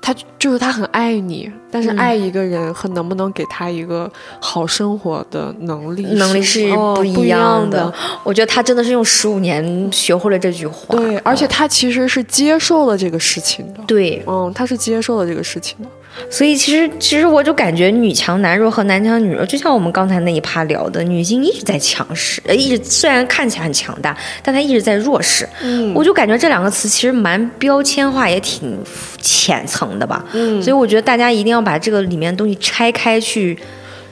[0.00, 7.92] 他就是他很爱你，但是嗯爱一个人和能不能给他一个好生活的能力能力是哦不一样的。
[8.22, 10.96] 我觉得他真的是用十五年学会了这句话。
[10.96, 13.80] 对，而且他其实是接受了这个事情的。
[13.88, 15.88] 对，嗯，他是接受了这个事情的。
[16.30, 25.48] 所以其实其实我就感觉女强男弱和男强女弱，就像我们刚才那一趴聊的，女性一直在强势，呃，一直虽然看起来很强大，但她一直在弱势。
[25.62, 28.78] 嗯我就感觉这两个词其实蛮标签化，也挺
[29.20, 30.24] 浅层的吧。
[30.32, 33.58] 嗯，所以我觉得大家一定要把这个里面的东西拆开去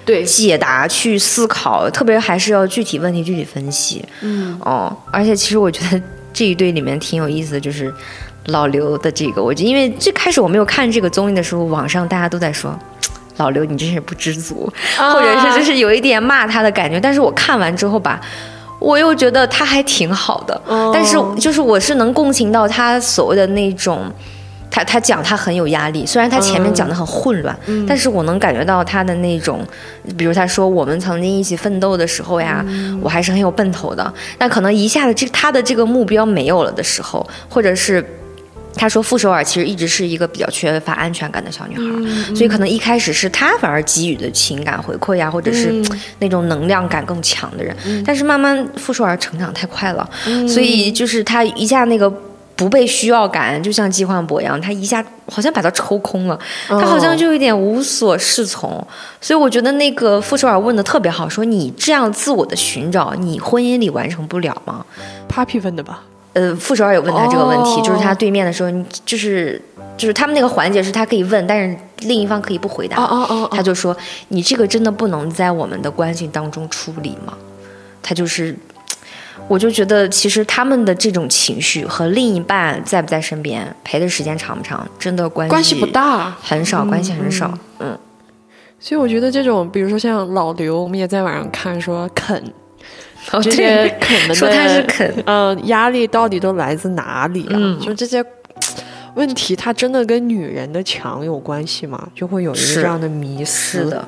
[0.04, 4.04] 对，解答、去思考，特别还是要具体问题具体分析。
[4.22, 6.00] 嗯哦，而且其实我觉得
[6.32, 7.92] 这一对里面挺有意思的，就是
[8.46, 12.76] 老刘的这个，我就因为最开始我没有看这个综艺的时候，网上大家都在说。
[13.38, 16.98] 老刘，你真是不知足，或者是就是有一点骂他的感觉。
[16.98, 18.18] 但是我看完之后吧，
[18.78, 20.58] 我又觉得他还挺好的。
[20.66, 24.10] 哦但是就是我是能共情到他所谓的那种，
[24.70, 27.54] 他他讲他很有压力，虽然他前面讲的很混乱，
[27.86, 29.60] 但是我能感觉到他的那种，
[30.16, 32.64] 比如他说我们曾经一起奋斗的时候呀，
[33.02, 34.10] 我还是很有奔头的。
[34.38, 38.02] 但可能一下子这他的这个目标没有了的时候，或者是。
[38.76, 45.82] 他说：“傅首尔其实一直是一个比较缺乏安全感的小女孩，所以可能一开始是她反而给予的情感回馈呀，或者是
[46.18, 47.76] 那种能量感更强的人。
[48.04, 50.08] 但是慢慢傅首尔成长太快了，
[50.48, 52.12] 所以就是她一下那个
[52.54, 58.70] 不被需要感，就像季焕博一样，他一下好像把他抽空了，他好像就有点无所适从。
[59.20, 64.84] 所以我觉得那个傅首尔问的特别好，说你这样自我的寻找，你婚姻里完成不了吗
[65.28, 66.02] ？Papi 问的吧？
[66.36, 69.58] 呃，傅首尔有问他这个问题，哦就是他对面的时候，你就是
[69.96, 73.02] 就是他们那个环节是他可以问，但是另一方可以不回答。
[73.02, 73.96] 哦哦哦他就说
[74.28, 77.32] ：“你这个真的不能在我们的关系当中处理吗？”
[78.04, 78.54] 他就是，
[79.48, 86.30] 我就觉得其实他们的这种情绪和另一半在不在身边，陪的时间长不长，真的关系关系不，大。
[86.42, 87.58] 很少，关系很少。
[87.78, 87.98] 嗯，
[88.78, 92.42] 所以我觉得这种，比如说像老刘，我们也在网上看说啃
[93.32, 97.54] 哦这些啃的，说他是啃，嗯、压力到底都来自哪里啊？
[97.56, 98.24] 嗯就这些
[99.14, 102.08] 问题，它真的跟女人的强有关系吗？
[102.14, 103.84] 就会有一个这样的迷思。
[103.84, 104.06] 是，的，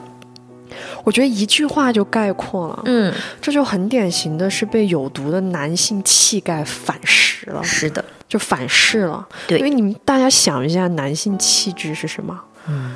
[1.02, 9.26] 我觉得一句话就概括了，嗯，这就很典型的是被有毒的男性气概反噬了，是的，就反噬了。
[9.46, 12.38] 对因为你们大家想一下，男性气质是什么？
[12.68, 12.94] 嗯。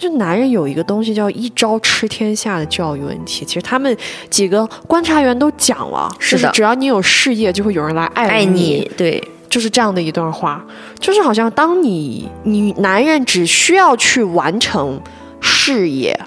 [0.00, 3.94] 就男人有一个东西叫一招吃天下的教育问题，其实他们
[4.30, 6.42] 几个观察员都讲了，是的。
[6.42, 10.64] 就是只要你有事业，就会有人来爱爱你，对，就是这样的一段话，
[10.98, 14.98] 就是好像当你你男人只需要去完成
[15.42, 16.18] 事业，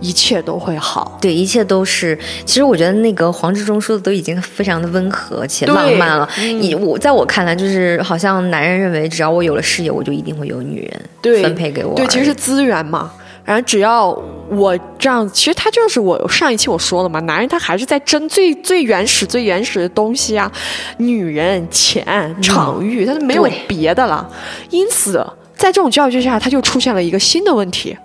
[0.00, 1.18] 一切都会好。
[1.20, 2.18] 对，一切都是。
[2.44, 6.28] 其实我觉得那个黄志忠说的都已经非常的温和且浪漫了。
[6.38, 11.94] 嗯你我在我看来，就是好像男人认为，只要我有了事业，我就一定会有女人对分配给我。
[11.94, 13.10] 对，其实是资源嘛。
[13.44, 14.10] 然后只要
[14.50, 20.52] 我这样，其实他就是我上一期我说了嘛，男人他还是在争最最原始、最原始的东西啊，
[20.98, 24.28] 女人、钱、场域，他就没有别的了。
[24.68, 27.96] 因此，在这种教育之下，他就出现了一个新的问题。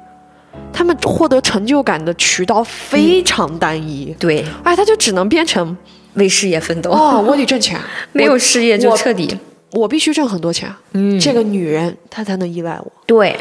[0.72, 4.44] 他们获得成就感的渠道非常单一，对。
[4.64, 5.76] 哎，他就只能变成
[6.16, 7.80] 为事业奋斗，哦，我得挣钱，
[8.12, 9.38] 没有事业就彻底。
[9.72, 12.92] 我必须挣很多钱，嗯，这个女人她才能依赖我。
[13.06, 13.36] 对。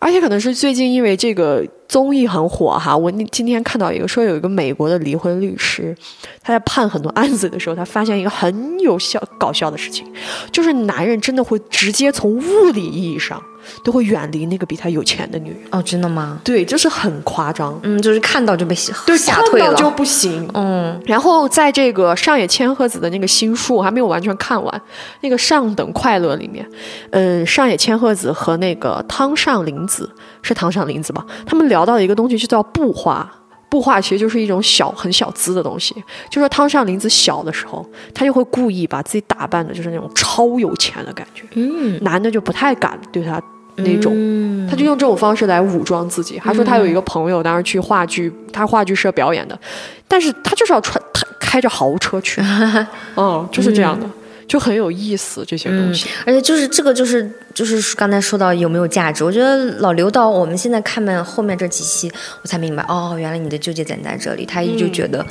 [0.00, 5.92] 而且可能是最近因为这个综艺很火哈，我那今天看到一个说有一个美国的离婚律师，
[6.40, 10.06] 他在判很多案子的时候，他发现一个很有效搞笑的事情，
[10.52, 13.42] 就是男人真的会直接从物理意义上
[13.82, 15.58] 都会远离那个比他有钱的女人。
[15.70, 16.40] 哦，真的吗？
[16.44, 17.78] 对，就是很夸张。
[17.82, 19.66] 嗯，就是看到就被吓对，吓退了。
[19.66, 20.48] 看到就不行。
[20.54, 24.82] 嗯，然后在这个上野千鹤子的那个新书，我还没有完全看完，
[25.20, 26.66] 那个《上等快乐》里面，
[27.10, 30.10] 嗯，上野千鹤子和那个汤上林子
[30.42, 31.24] 是汤上林子吧？
[31.46, 33.30] 他们聊到的一个东西就叫布画。
[33.70, 35.94] 布画其实就是一种小很小资的东西，
[36.30, 43.38] 就说汤上林子小的时候，他就会故意把自己打扮的就是那种超有钱的感觉，嗯，男的就不太敢对他
[43.78, 46.38] 那种，嗯他就用这种方式来武装自己。
[46.44, 49.58] 他说他有一个朋友，当时去话剧，他话剧社表演的，
[50.06, 52.42] 但是他就是要穿，他开着豪车去，
[53.16, 54.06] 嗯，就是这样的，
[54.46, 56.06] 就很有意思这些东西。
[56.26, 62.12] 而且就是这个，就是就是刚才说到有没有价值，我觉得老刘到我们现在看完后面这几期，
[62.42, 64.44] 我才明白，哦，原来你的纠结点在这里。
[64.44, 65.24] 他就觉得、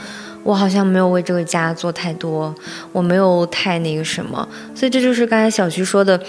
[0.44, 2.54] 我好像没有为这个家做太多，
[2.92, 6.20] 我没有太那个什么，所以这就是刚才小徐说的。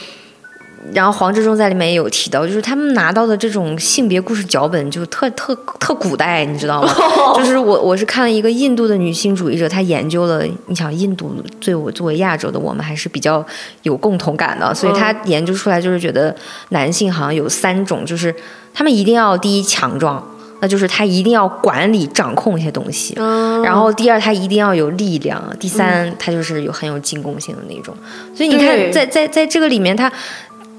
[0.92, 6.92] 然后黄志忠在里面也有提到，就是他们拿到的这种性别故事脚本就特特特古代，你知道吗？
[7.37, 13.44] 就是我我是看了一个印度的女性主义者，她研究了，你想印度对我作为亚洲的我们还是比较
[13.83, 16.35] 有共同感的，所以她研究出来就是觉得
[16.70, 18.35] 男性好像有三种，就是
[18.72, 20.27] 他们一定要第一强壮。
[20.61, 23.14] 那就是他一定要管理、掌控一些东西，
[23.62, 27.94] 然后第二他一定要有力量，第三他就是有很有进攻性的那种。
[28.35, 30.12] 所以你看，在在在这个里面，他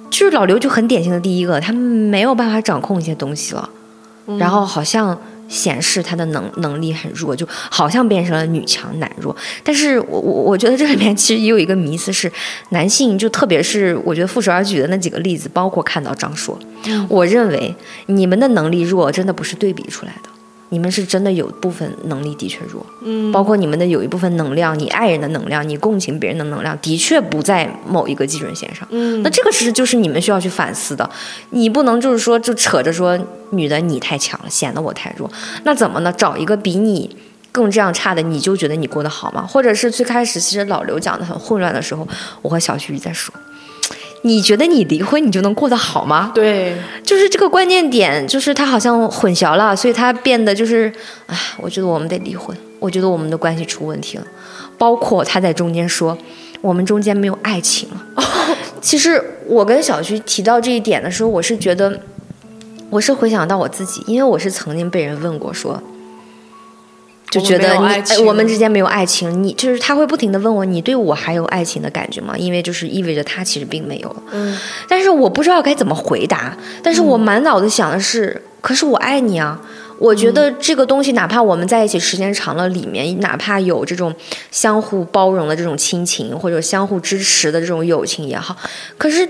[0.10, 3.70] 就是老刘就很典型的第一个，他没有办法掌控一些东西了，
[4.38, 5.18] 然后好像
[5.48, 9.36] 显示他的能能力很弱，就好像变成了女强男弱。
[9.64, 12.32] 但是我我我觉得这里面其实也有一个迷思是，
[12.70, 16.58] 男性就特别是我觉得傅首尔举的那几个例子，包括看到张硕，
[17.08, 17.76] 我认为
[18.08, 20.30] 你们的能力弱真的不是对比出来的。
[20.70, 31.10] 你们是真的有部分能力的确弱，嗯，包括你们的有一部分能量，你爱人的能量，你共情别人的能量，的确不在某一个基准线上，嗯，那这个是就是你们需要去反思的，
[31.50, 35.30] 你不能就是说就扯着说女的你太强了，显得我太弱，
[35.64, 36.14] 那怎么呢？
[36.14, 37.18] 找一个比你
[37.52, 39.46] 更这样差的，你就觉得你过得好吗？
[39.46, 42.08] 或者是最开始其实老刘讲的很混乱的时候，
[42.44, 43.34] 我和小徐在说，
[44.24, 46.32] 你觉得你离婚你就能过得好吗？
[46.36, 50.92] 对，就是这个关键点，就是他好像混淆了，所以他变得就是，
[51.28, 54.24] 哎，我觉得我们得离婚，我觉得我们的关系出问题了，
[54.78, 56.18] 包括他在中间说
[56.62, 58.24] 我们中间没有爱情了。
[58.82, 62.00] 其实我跟小徐提到这一点的时候，我是觉得，
[62.90, 65.82] 我是回想到我自己，因为我是曾经被人问过说。
[67.30, 72.36] 就觉得你我们之间没有爱情，你就是他会不停的问我，你对我还有爱情的感觉吗？
[72.38, 74.16] 因为就是意味着他其实并没有。
[74.32, 79.62] 嗯，但是我不知道该怎么回答，但是我满脑子想的是，可是我爱你啊。
[80.00, 84.16] 我觉得这个东西，哪怕我们在一起时间长了，里面哪怕有这种
[84.50, 88.56] 相互包容的这种亲情，或者相互支持的这种友情也好，
[88.98, 89.28] 可是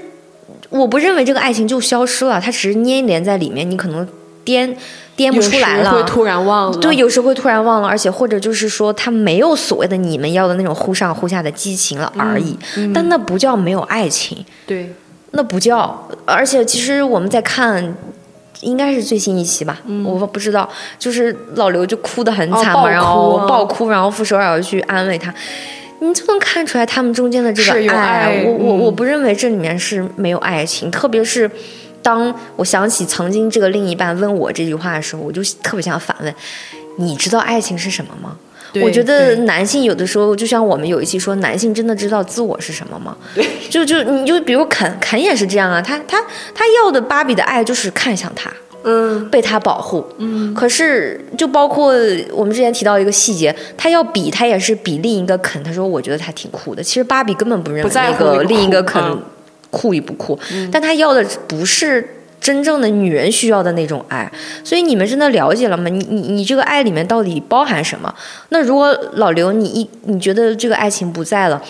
[0.70, 4.08] 我不认为这个爱情就消失了，它只是粘连在里面，你可能
[4.44, 4.78] 颠
[5.20, 6.78] 颠不出来了，会突然忘了。
[6.78, 12.58] 对，有时会突然忘了，而且或者就是说，他没有所谓的你们要的那种忽上忽下的激情了而已。
[12.94, 14.94] 但那不叫没有爱情，对，
[15.32, 16.08] 那不叫。
[16.26, 17.94] 而且其实我们在看，
[18.62, 25.34] 应该是最新一期吧，我不知道，就是老刘就哭得很惨嘛，哦然后啊爆哭，然后傅首尔要去安慰他。
[26.02, 31.52] 你就能看出来他们中间的这个爱我我嗯我不认为这里面是没有爱情，特别是
[32.02, 36.34] 当我想起曾经这个另一半问我这句话的时候，我就特别想反问：
[36.98, 38.38] 你知道爱情是什么吗？
[38.84, 43.18] 我觉得男性有的时候，就像我们有一期说，男性真的知道自我是什么吗？
[43.34, 46.22] 对，就就你就比如肯肯也是这样啊，他他
[46.54, 48.52] 他要的芭比的爱就是看向他，
[48.84, 50.06] 嗯，被他保护。
[50.20, 51.96] 嗯，可是就包括
[52.32, 56.84] 我们之前提到一个细节，他要比他也是比另一个肯，他说我觉得他挺酷的。
[56.84, 59.02] 其实芭比根本不认那个另一个肯
[59.70, 60.40] 酷与不酷，
[60.72, 62.16] 但他要的不是。
[62.42, 64.32] 真正的女人需要的那种爱，
[64.64, 65.90] 所以你们真的了解了吗？
[65.90, 68.16] 你你你这个爱里面到底包含什么？
[68.48, 71.62] 那如果老刘你一你觉得这个爱情不在了，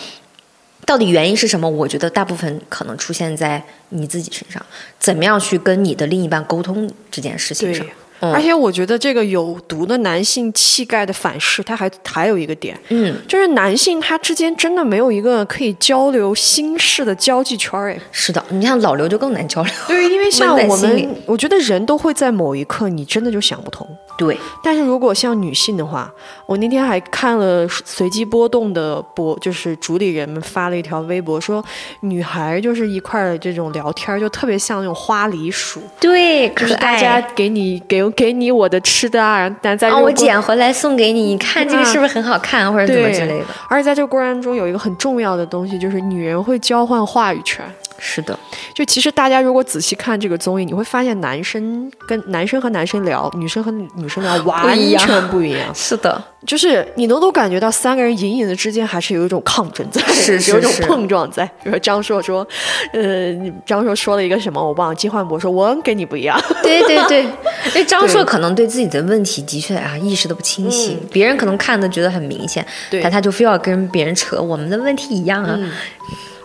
[0.86, 1.68] 到底原因是什么？
[1.68, 4.64] 我觉得大部分可能出现在你自己身上，
[5.00, 7.94] 怎么样去跟你的另一半沟通这件事情上对。。
[8.22, 18.00] 嗯而且我觉得这个有毒的男性气概的反噬，它还还有一个点，嗯，就是男性他之间真的没有一个可以交流心事的交际圈儿，哎。
[18.12, 19.74] 是的，你像老刘就更难交流。
[19.88, 23.88] 对，因为像我们，我觉得人都会在某一刻，你真的就想不通。
[24.18, 26.12] 对，但是如果像女性的话，
[26.46, 31.64] 我那天还看了随机波动的博，就是主理人们发了一条微博说，
[32.02, 43.46] 女孩就是一块儿这种聊天，就特别像那种花梨鼠，对，可就是大家给你给影，给你我的吃的啊，但在这啊，我捡回来送给你，你看这个是不是很好看，或者怎么之类的。
[43.70, 47.64] 而且在这个过程中有一个很重要的东西，就是女人会交换话语权。
[48.00, 48.38] 是的，
[48.74, 55.74] 就其实大家如果仔细看这个综艺，你会发现男生跟男生和男生聊，女生和女生聊完全不一样。
[55.76, 61.46] 是的，就是你能够感觉到三个人隐隐的之间还是有一种抗争在，是是有一种碰撞在。
[61.62, 62.48] 比如说张硕说，
[62.94, 63.34] 呃，
[63.66, 73.02] 张硕说了一个什么我忘了，金焕博说我跟你不一样，对对对，因为 张硕可能对自己的问题的确啊意识的不清晰，别人可能看的觉得很明显，对。
[73.02, 75.60] 但他就非要跟别人扯我们的问题一样啊。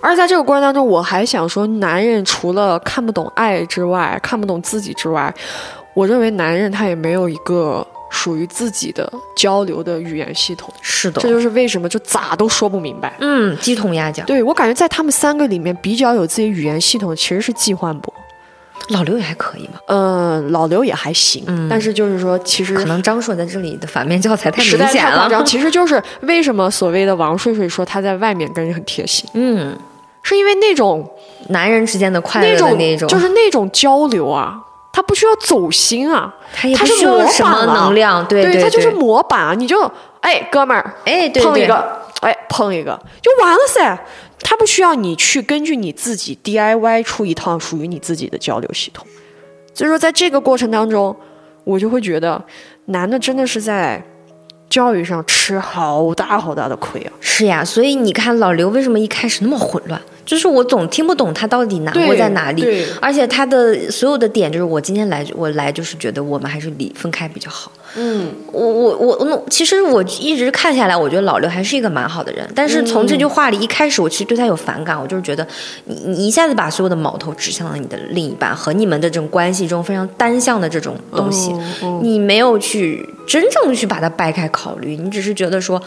[0.04, 5.34] 而在这个过程当中，我还想说，男人除了看不懂爱之外，看不懂自己之外，
[5.94, 10.72] 我认为男人他也没有一个属于自己的交流的语言系统。
[10.82, 13.14] 是的这，就是为什么就咋都说不明白。
[13.20, 14.26] 嗯，鸡同鸭讲。
[14.26, 18.12] 对我感觉在他们三个里面比较有自己语言系统的其实是季焕博，
[18.90, 25.42] 老刘也还可以吧，嗯、老刘也还行，但是就是说其实可能张硕在这里的反面教材太明显了。
[25.44, 29.74] 其实就是为什么所谓的王睡睡说他在外面跟人很贴心，嗯，
[30.24, 31.08] 是因为那种
[31.50, 34.60] 男人之间的快乐的那种那种，就是那种交流啊，
[34.92, 39.80] 他不需要走心啊，他也不他是模需要什么板啊能量，对对，他就是模板啊，你就
[40.20, 43.96] 哎哥们儿哎，碰一个，哎碰一个就完了噻。
[44.46, 49.06] 他不需要你去根据你自己 DIY 出一套属于你自己的交流系统。
[49.72, 51.16] 所以说，在这个过程当中，
[51.62, 52.42] 我就会觉得
[52.86, 54.04] 男的真的是在
[54.68, 57.12] 教育上吃好大好大的亏啊。
[57.20, 67.70] 是呀，所以你看老刘为什么一开始那么混乱，就是我总听不懂他到底难过在哪里对，而且他的所有的点就是我今天来我来就是觉得我们还是离分开比较好。
[67.96, 75.46] 嗯，我我我那其实我一直看下来，我觉得老刘还是一个蛮好的人，但是从这句话里一开始，我其实对他有反感，我就是觉得
[75.84, 81.52] 你你一下子把所有的矛头指向了你的另一半和你们的这种关系中非常单向的这种东西，
[81.82, 82.00] 哦。
[82.02, 85.82] 你没有去真正去把它掰开考虑，你只是觉得说。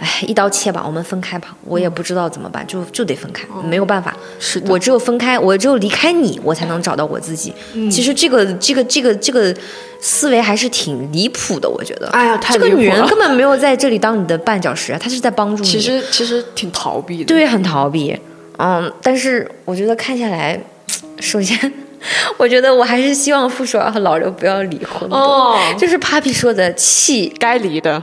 [0.00, 1.48] 哎，一刀切吧，我们分开吧。
[1.64, 4.16] 我也不知道怎么办，就就得分开，没有办法。
[4.38, 7.52] 是的我只有分开，我只有离开你，我才能找到我自己。
[7.74, 9.52] 嗯其实这个这个这个这个
[10.00, 12.06] 思维还是挺离谱的，我觉得。
[12.10, 15.68] 哎呀太这个女人根本没有在这里当你的绊脚石啊，她是在帮助你。
[15.68, 17.24] 其实其实挺逃避的。
[17.24, 18.16] 对，很逃避。
[18.58, 20.56] 嗯，但是我觉得看下来，
[21.18, 21.72] 首先，
[22.36, 25.16] 我觉得我还是希望傅首尔和老刘不要离婚的。
[25.16, 28.02] 哦就是 Papi 说的气该离的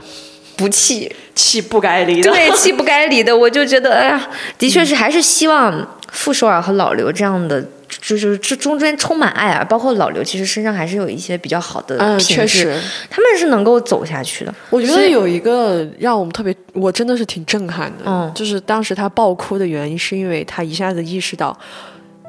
[0.56, 2.30] 不气，气不该离的。
[2.30, 4.28] 对，气不该离的， 我就觉得，哎呀，
[4.58, 7.62] 的确是还是希望傅首尔和老刘这样的，
[8.00, 12.80] 就是这中间充满爱啊，包括老刘其实身上还是有一些比较好的嗯，品质，确实，
[13.10, 14.54] 他们是能够走下去的。
[14.70, 21.54] 我觉得有一个让我们特别，我真的是挺震撼的，嗯就是当时他爆哭的原因，是因为他一下子意识到。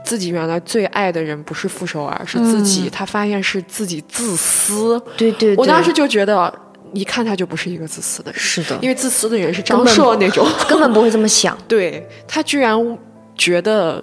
[0.08, 2.90] 自己原来最爱的人不是傅首尔，是自己。
[2.90, 4.98] 他发现是自己自私。
[5.18, 6.54] 对对对，我当时就觉得，
[6.94, 10.48] 一看他就不是一个自私的人，是的，因为自私的人是张硕那种。
[10.70, 12.98] 根本不会这么想，对他居然
[13.36, 14.02] 觉得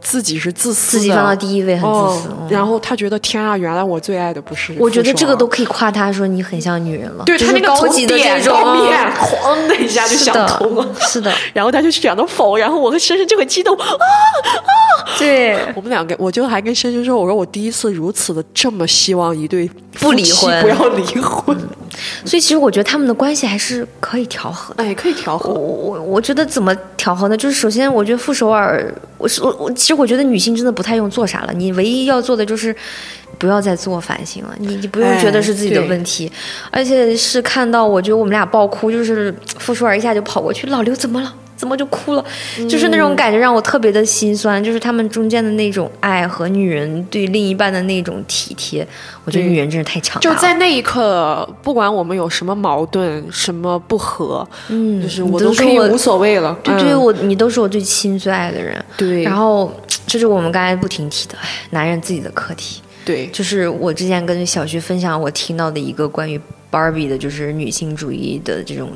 [0.00, 2.28] 自己是自私的，自己放到第一位，很自私。
[2.28, 4.74] 哦嗯然后他觉得天啊，原来我最爱的不是。
[4.78, 5.46] 我觉得这个都。
[5.48, 15.18] 可以夸他说你很像女人了，对他那个高级的这种面，哐的一下就想的通了。，是的， 然后他就选了否，然后我和深深就很激动啊啊！
[15.18, 19.68] 对，我们两个，我就还跟深深说，我说我第一次如此的这么希望一对
[19.98, 21.58] 不离婚不要离婚，
[22.24, 24.84] 所以其实我觉得他们的关系还是可以调和的。
[24.84, 25.52] 哎，可以调和。
[25.52, 27.36] 我我我觉得怎么调和呢？
[27.36, 32.74] 就是首先，我觉得傅首尔，我是我我其实我觉得女性真的不太用做啥了，你唯一要做的就是
[33.38, 36.30] 不要再自我反省了，你你不用觉得是自己的问题，
[36.70, 41.34] 而且是看到我觉得我们俩爆哭，就是傅首尔一下就跑过去，老刘怎么了？
[41.58, 42.24] 怎么就哭了？
[42.68, 48.86] 就是那种感觉让我特别的心酸，就是他们中间的那种爱和女人对另一半的那种体贴，
[49.24, 50.34] 我觉得女人真是太强大就。
[50.40, 56.56] 在那一刻，不管我们有什么矛盾、什么不和，嗯，就是我都可以无所谓了。
[56.62, 58.82] 对对，嗯我你都是我最亲最爱的人。
[58.96, 59.72] 对，然后
[60.06, 62.80] 这是我们刚才不停提的，哎，男人自己的课题。
[63.04, 66.40] 对，就是我之前跟小徐分享我听到的一个关于
[66.70, 68.90] Barbie 的，就是女性主义的这种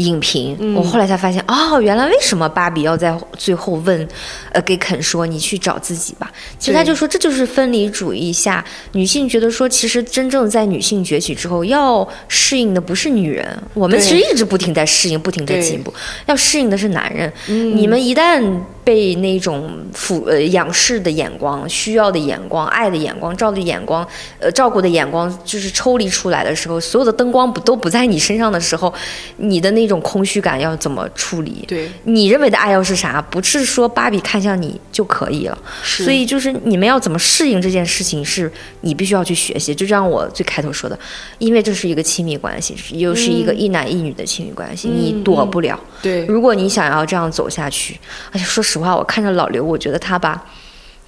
[0.00, 0.56] 影评。
[0.60, 4.08] 嗯我后来才发现，哦，原来为什么芭比要在最后问，
[4.52, 6.30] 呃，给肯说你去找自己吧。
[6.58, 15.92] 其实他就说，这就是分离主义下女性觉得说，其实真正在女性崛起之后，要适应的不是女人，我们其实一直不停在适应，不停在进步，
[16.26, 17.32] 要适应的是男人。
[17.48, 18.42] 嗯你们一旦
[18.82, 24.06] 被那种俯呃仰视的眼光、需要的眼光、爱的眼光、照的眼光、
[24.38, 28.92] 呃照顾的眼光，就是抽离出来的时候，所有的灯光不都不在你身上的时候，
[29.36, 31.64] 你的那种空虚感要怎么处理？
[31.68, 33.20] 对，你认为的爱要是啥？
[33.30, 35.58] 不是说芭比看向你就可以了。
[35.84, 39.74] 所以就是你们要怎么适应这件事情，是你必须要去学习。
[39.74, 40.98] 就像我最开头说的，
[41.38, 45.78] 因为这是一个亲密关系，又是一个一男一女的亲密关系，你躲不了。
[46.00, 47.98] 对，如果你想要这样走下去，
[48.32, 50.44] 而且说实话，我看着老刘，我觉得他吧。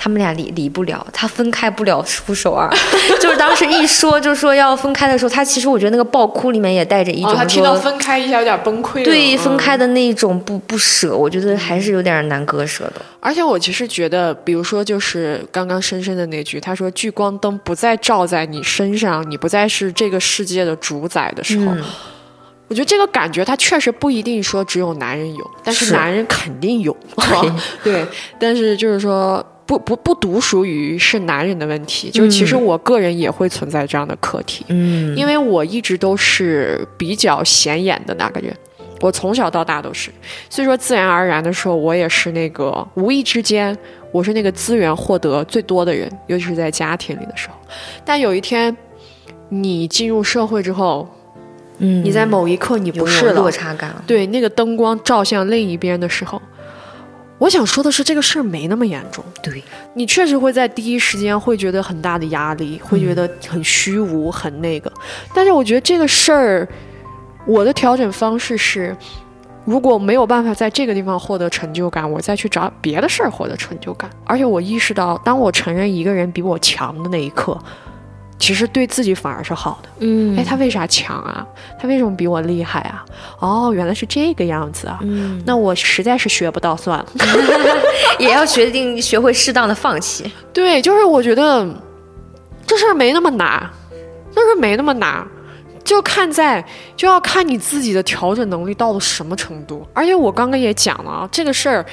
[0.03, 2.69] 他们俩离离不了，他分开不了出手啊！
[3.23, 9.05] 就是当时一说就说要分开的时候，他其实我觉得那个爆哭里面也带着一种哦，他听到分开一下有点崩溃了。
[9.05, 12.95] 对分嗯开的那种不不舍，我觉得还是有点难割舍的。
[13.21, 21.85] 而且我其实觉得，比如说，就是刚刚深深的那句，他说聚光灯不再照在你身上，你不再是这个世界的主宰的时候，嗯
[22.69, 26.97] 我觉得这个感觉，它确实不一定说只有男人有，但是是男人肯定有，
[27.85, 28.07] 对。
[28.41, 38.55] 但是就是说，不不不独属于是男人的问题，就其实我个人也会存在这样的课题，嗯因为我一直都是比较显眼的那个人。
[39.01, 40.11] 我从小到大都是，
[40.51, 43.77] 所以说自然而然的时候，我也是那个无意之间，
[44.13, 47.55] 我是那个资源获得最多的人，尤其是在家庭里的时候。
[48.05, 48.77] 但有一天，
[49.49, 51.09] 你进入社会之后，
[51.79, 54.05] 嗯，你在某一刻你不是了落，差感了。
[54.07, 56.41] 对那个灯光照向另一边的时候，
[57.43, 59.25] 我想说的是，这个事儿没那么严重。
[59.43, 59.61] 对，
[59.95, 64.93] 你确实会在第一时间会觉得很大的压力，会觉得很虚无、很那个。
[65.35, 66.69] 但是我觉得这个事儿，
[67.45, 68.97] 我的调整方式是，
[69.65, 74.09] 如果没有办法在这个地方获得成就感，我再去找别的事儿获得成就感。
[74.25, 77.59] 而且我意识到，当我承认一个人比我强的那一刻，
[78.43, 79.89] 其实对自己反而是好的。
[80.01, 81.47] 嗯哎，他为啥强啊？
[81.81, 83.05] 他为什么比我厉害啊？
[83.39, 84.99] 哦，原来是这个样子啊。
[85.03, 87.07] 嗯，那我实在是学不到，算了。
[88.19, 90.29] 也要决定学会适当的放弃。
[90.53, 91.65] 对，就是我觉得
[92.67, 93.71] 这事儿没那么难，
[94.35, 95.25] 这事儿没那么难，
[95.85, 96.65] 就看在
[96.97, 99.87] 就要看你自己的调整能力到了什么程度。
[99.93, 101.85] 而且我刚刚也讲了啊，这个事儿，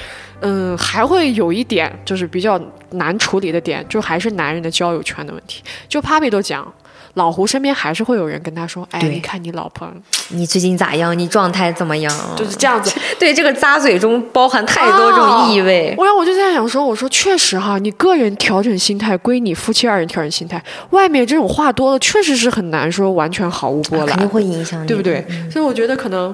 [0.42, 2.60] 嗯，还会有一点就是比较
[2.92, 5.64] 难处理的点，就还是男人的交友圈的问题。
[5.88, 6.72] 就 Papi 都讲。
[7.16, 9.92] 老胡身边还是会有人跟他说：“哎，你看你老婆
[10.30, 11.18] 你最近咋样？
[11.18, 12.14] 你状态怎么样？
[12.38, 12.94] 就是这样子。
[13.20, 15.94] 对这个咂嘴中包含太多种意味。
[15.98, 25.26] 我然后我就在想说，我说确实哈，你个人调整心态归你，夫妻二人调整心态，外面这种话多了，确实是很难说完全毫无波澜，肯定会影响你，对不对？
[25.52, 26.34] 所以我觉得可能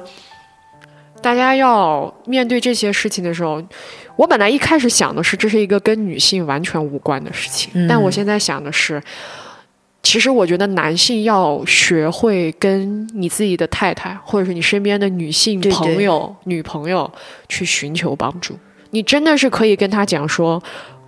[1.21, 3.63] 大家要面对这些事情的时候，
[4.17, 9.01] 我本来一开始想的是这是一个跟女性完全无关的事情，嗯但我现在想的是。
[10.05, 17.11] 其实我觉得男性要学会跟你自己的太太，或者是你身边的女性对对朋友、女朋友
[17.49, 18.55] 去寻求帮助。
[18.91, 20.61] 你真的是可以跟他讲说，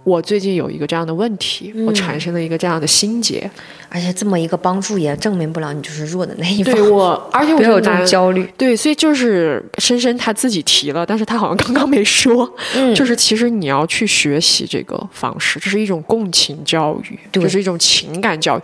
[0.07, 3.49] 我最近有一个这样的问题，我产生了一个这样的心结。
[3.89, 8.49] 而且这么一个帮助也证明不了你就是弱的那一方，对我，而且我有这种焦虑。
[8.57, 18.61] 对，所以就是深深他自己提了，但是他好像刚刚没说，嗯就是其实你要去学习这个方式，这是一种共情教育，对这是一种情感教育。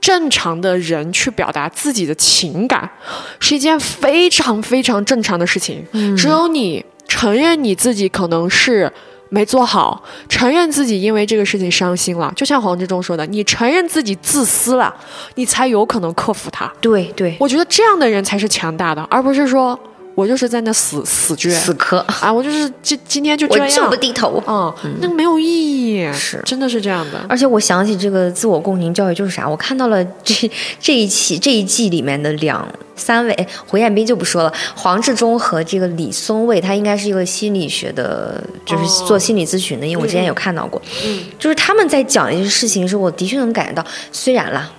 [0.00, 2.90] 正常的人去表达自己的情感，
[3.38, 5.84] 是一件非常非常正常的事情。
[5.92, 8.92] 嗯只有你承认你自己可能是
[9.32, 14.94] 没做好，承认自己因为这个事情伤心了，就像黄志忠说的，你承认自己自私了，
[15.36, 16.70] 你才有可能克服它。
[16.82, 19.78] 对对，我觉得这样的人才是强大的，而不是说
[20.14, 24.42] 我就是在那死死倔死磕，啊，我就是今今天就这样，我就不低头。
[24.46, 25.46] 嗯，那个没有意
[25.94, 26.40] 义，是。
[26.44, 27.24] 真的是这样的。
[27.28, 39.06] 而且我想起这个自我共情教育就是啥，我看到了 这这一期这一季里面的两三位，哎胡彦斌就不说了，黄志忠和这个李松蔚，他应该是一个心理学的，就是哦。
[39.06, 41.20] 做心理咨询的，因为我之前有看到过，嗯。
[41.38, 44.70] 就是他们在讲一些事情的时候，我的确能感觉到，虽然啦。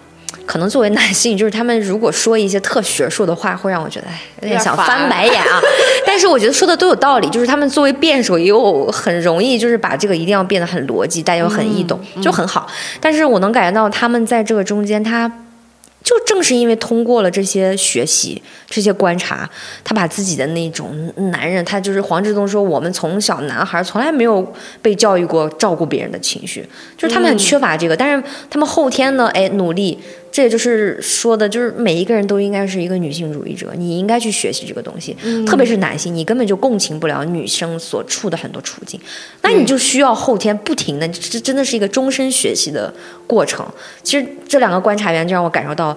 [0.45, 5.59] 可能作为男性，就是他们如果说一些特学术的话，会让我觉得哎有点想翻白眼啊。
[6.05, 12.67] 但是我觉得说的都有道理，就是他们作为辩手也有很容易，就是把这个一定要变得很逻辑，但又很易懂，就很好。
[12.99, 15.31] 但是我能感觉到他们在这个中间，他
[16.03, 19.49] 就正是因为通过了这些学习、这些观察，
[19.85, 26.67] 他把自己的那种男人，他就是黄志东说，我们从小男孩从来没有被教育过照顾别人的情绪，
[26.97, 29.97] 就是他们很缺乏这个，但是他们后天呢，哎，努力。
[30.33, 35.15] 这也就是说的，就是每一个人都应该是一个女性主义者，你应该去学习这个东西，
[35.45, 38.99] 特别是男性，你根本就共情不了女生所处的很多处境，
[39.43, 42.91] 那你就需要后天不停的，这真的是一个终身学习的
[43.27, 43.63] 过程。
[44.01, 45.95] 其实这两个观察员就让我感受到。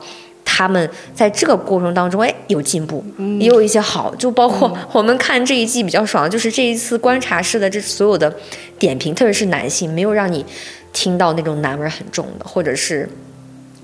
[0.49, 3.05] 他们在这个过程当中，哎，有进步，
[3.41, 8.32] 也有一些好，就包括我们看这一季比较爽的，就是这一次观察室的这所有的
[8.78, 10.47] 点评，特别是男性，没有让你
[10.93, 13.09] 听到那种男味儿很重的，或者是。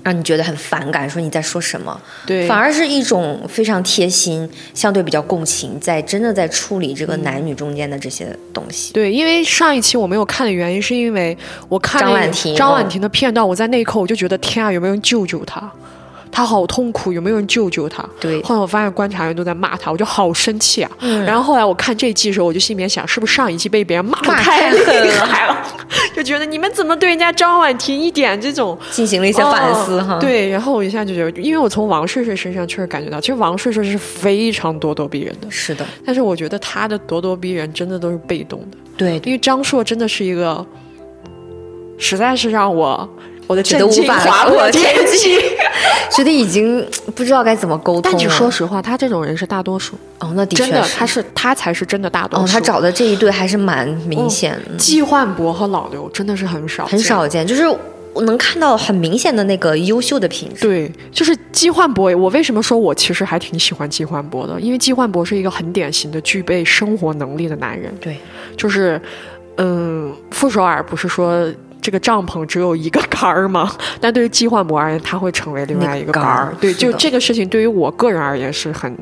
[0.03, 1.99] 让你觉得很反感，说你在说什么？
[2.25, 8.93] 对，反而是一种非常贴心，相对比较共情，在真的在处理这个男女中间的这些东西。
[8.93, 11.37] 对，因为上一期我没有看的原因，是因为
[11.69, 15.71] 我看张婉婷张婉婷的片段，我在那一刻我就觉得天啊，有没有人救救她？
[16.35, 18.03] 他好痛苦，有没有人救救他？
[18.19, 18.41] 对。
[18.41, 20.89] 后来我发现观察员都在骂他，我就好生气啊。
[20.99, 21.23] 嗯。
[21.23, 25.55] 然后后来我看这一季的时候，我就心里面想，是不是上一季被别人骂太厉害了？
[26.15, 30.17] 就觉得你们怎么对人家张婉婷一点这种进行了一些反思哈？
[30.19, 30.49] 对。
[30.49, 35.51] 然后我一下就觉得，因为我从王睡睡身上确实感觉到，其实王睡睡是非常咄咄逼人的。
[35.51, 35.85] 是的。
[36.03, 38.77] 但是我觉得他的咄咄逼人真的都是被动的。
[38.97, 39.21] 对。
[39.23, 40.65] 因为张硕真的是一个，
[41.99, 43.07] 实在是让我。
[43.47, 45.37] 我的震惊划破天际，
[46.15, 48.03] 觉得已经不知道该怎么沟通。
[48.03, 49.95] 但你说实话，他这种人是大多数。
[50.19, 52.45] 哦，那的确，真的他是他才是真的大多数。
[52.45, 54.75] 哦，他找的这一对还是蛮明显的。
[54.77, 57.67] 季焕博和老刘真的是很少，很少见，就是
[58.13, 60.61] 我能看到很明显的那个优秀的品质。
[60.61, 62.15] 对，就是季焕博。
[62.15, 64.59] 我为什么说我其实还挺喜欢季焕博的？
[64.61, 67.93] 因为季焕博是一个很典型的具备生活能力的男人。
[67.99, 68.17] 对，
[68.55, 69.01] 就是
[69.57, 71.45] 嗯，傅首尔不是说。
[71.83, 73.69] 这个帐篷只有一个杆儿吗？
[73.99, 76.55] 但对于季焕博而言，它会成为另外一个杆儿。
[76.61, 78.97] 对，就这个事情对于我个人而言是很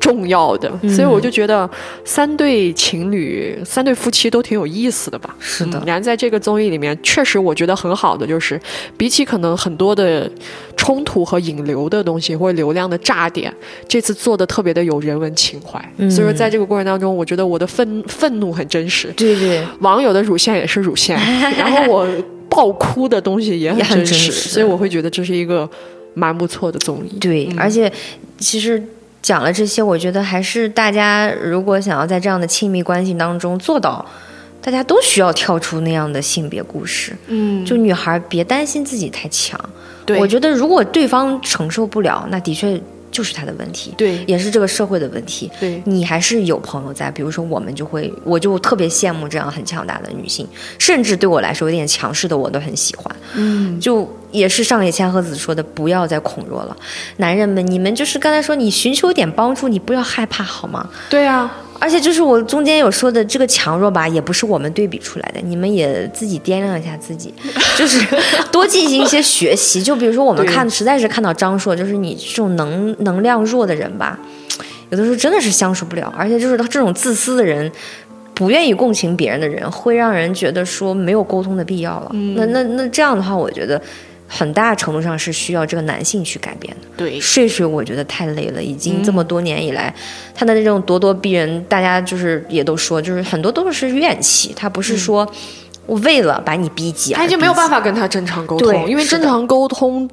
[0.00, 1.68] 重要的，所以我就觉得
[2.04, 5.36] 三对情侣、三对夫妻都挺有意思的吧。
[5.38, 8.58] 是的，然后在这个综艺里面，确实我觉得很好的就是，
[8.96, 10.30] 比起可能很多的
[10.76, 13.52] 冲突和引流的东西或者流量的炸点，
[13.86, 15.78] 这次做的特别的有人文情怀。
[16.08, 19.08] 所以说，在这个过程当中，我觉得我的愤愤怒很真实。
[19.16, 21.18] 对对，网友的乳腺也是乳腺，
[21.58, 22.08] 然后我。
[22.52, 25.66] 爆哭的东西也很真实，所以我会觉得这是一个
[26.12, 27.18] 蛮不错的综艺。
[27.18, 27.90] 对，而且
[28.36, 28.80] 其实
[29.22, 34.04] 讲了这些，我觉得还是大家如果想要在这样的亲密关系当中做到，
[34.60, 37.16] 大家都需要跳出那样的性别故事。
[37.28, 39.58] 嗯，就女孩别担心自己太强。
[40.04, 42.78] 对，我觉得如果对方承受不了，那的确。
[43.12, 45.48] 就是他的问题，对，也是这个社会的问题。
[45.60, 50.48] 对，你还是有朋友在，比如说我们就会，我就特别羡慕这样很强大的女性，
[50.78, 53.14] 甚至对我来说有点强势的我都很喜欢。
[53.34, 56.76] 嗯，就也是上野千鹤子说的，不要再恐弱了，
[57.18, 60.88] 男人们，你们就是刚才说你寻求点帮助，你不要害怕好吗？
[61.08, 61.58] 对啊。
[61.78, 67.34] 而且就是我中间有说的这个强弱吧，也不是我们对比出来的，你们也自己掂量一下自己，
[67.76, 67.98] 就是
[68.52, 69.82] 多进行一些学习。
[69.82, 74.16] 就比如说我们看，实在是看到张硕，就是你这种能能量弱的人吧，
[74.90, 76.14] 有的时候真的是相处不了。
[76.16, 77.68] 而且就是他这种自私的人，
[78.32, 82.12] 不愿意共情别人的人，会让人觉得说没有沟通的必要了。
[82.36, 83.82] 那那那这样的话，我觉得。
[84.34, 86.88] 很大程度上是需要这个男性去改变的。
[86.96, 89.94] 对，睡睡我觉得太累了，已经这么多年以来，
[90.34, 95.30] 他的那种咄咄逼人，大家就是也都说，就是很多都是怨气，他不是说
[95.84, 100.08] 我为了把你逼急，他已经没有办法跟他正常沟通，因为正常沟通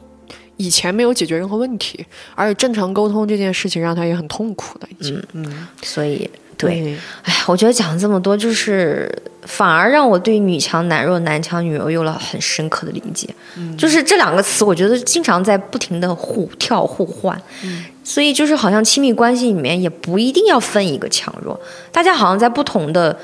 [0.58, 2.06] 以前没有解决任何问题，
[2.36, 6.30] 而且正常沟通这件事情让他也很痛苦的，已经，嗯，所以。
[6.60, 9.10] 对，哎，我觉得讲了这么多，就是
[9.44, 13.34] 反而让我对女强男弱、男强女弱有了很深刻的理解。
[13.56, 17.42] 嗯，就是这两个词，我觉得经常在不停的互跳互换。
[17.64, 21.58] 嗯，所以就是好像亲密关系里面也不一定要分一个强弱，
[21.94, 23.18] 大家好像在不同的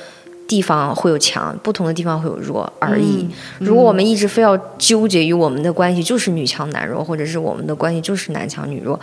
[0.47, 3.27] 地方会有强，不同的地方会有弱而已。
[3.59, 8.97] 如果我们一直非要纠结于我们的关系就是女强男弱，或者是我们的关系就是男强女弱。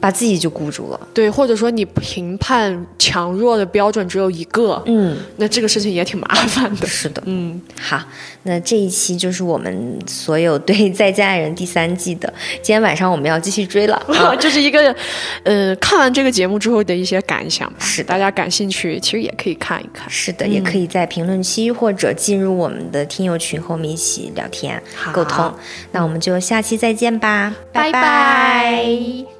[0.00, 6.86] 把自己就固住了，对，或者说你评判强弱的标准只有一个，嗯，那这个事情也挺麻烦的。
[6.86, 8.02] 是的，嗯，好，
[8.44, 12.32] 那这一期就是我们所有对《再见爱人》第三季的，
[12.62, 14.02] 今天晚上我们要继续追了，
[14.40, 14.94] 这是一个，
[15.44, 24.82] 呃，看完这个节目之后的一些感想，是大家感兴趣，其实也可以看一看，是的，也可以在评论区或者进入我们的听友群和我们一起聊天
[25.12, 25.52] 沟通。
[25.92, 29.39] 那我们就下期再见吧，拜拜。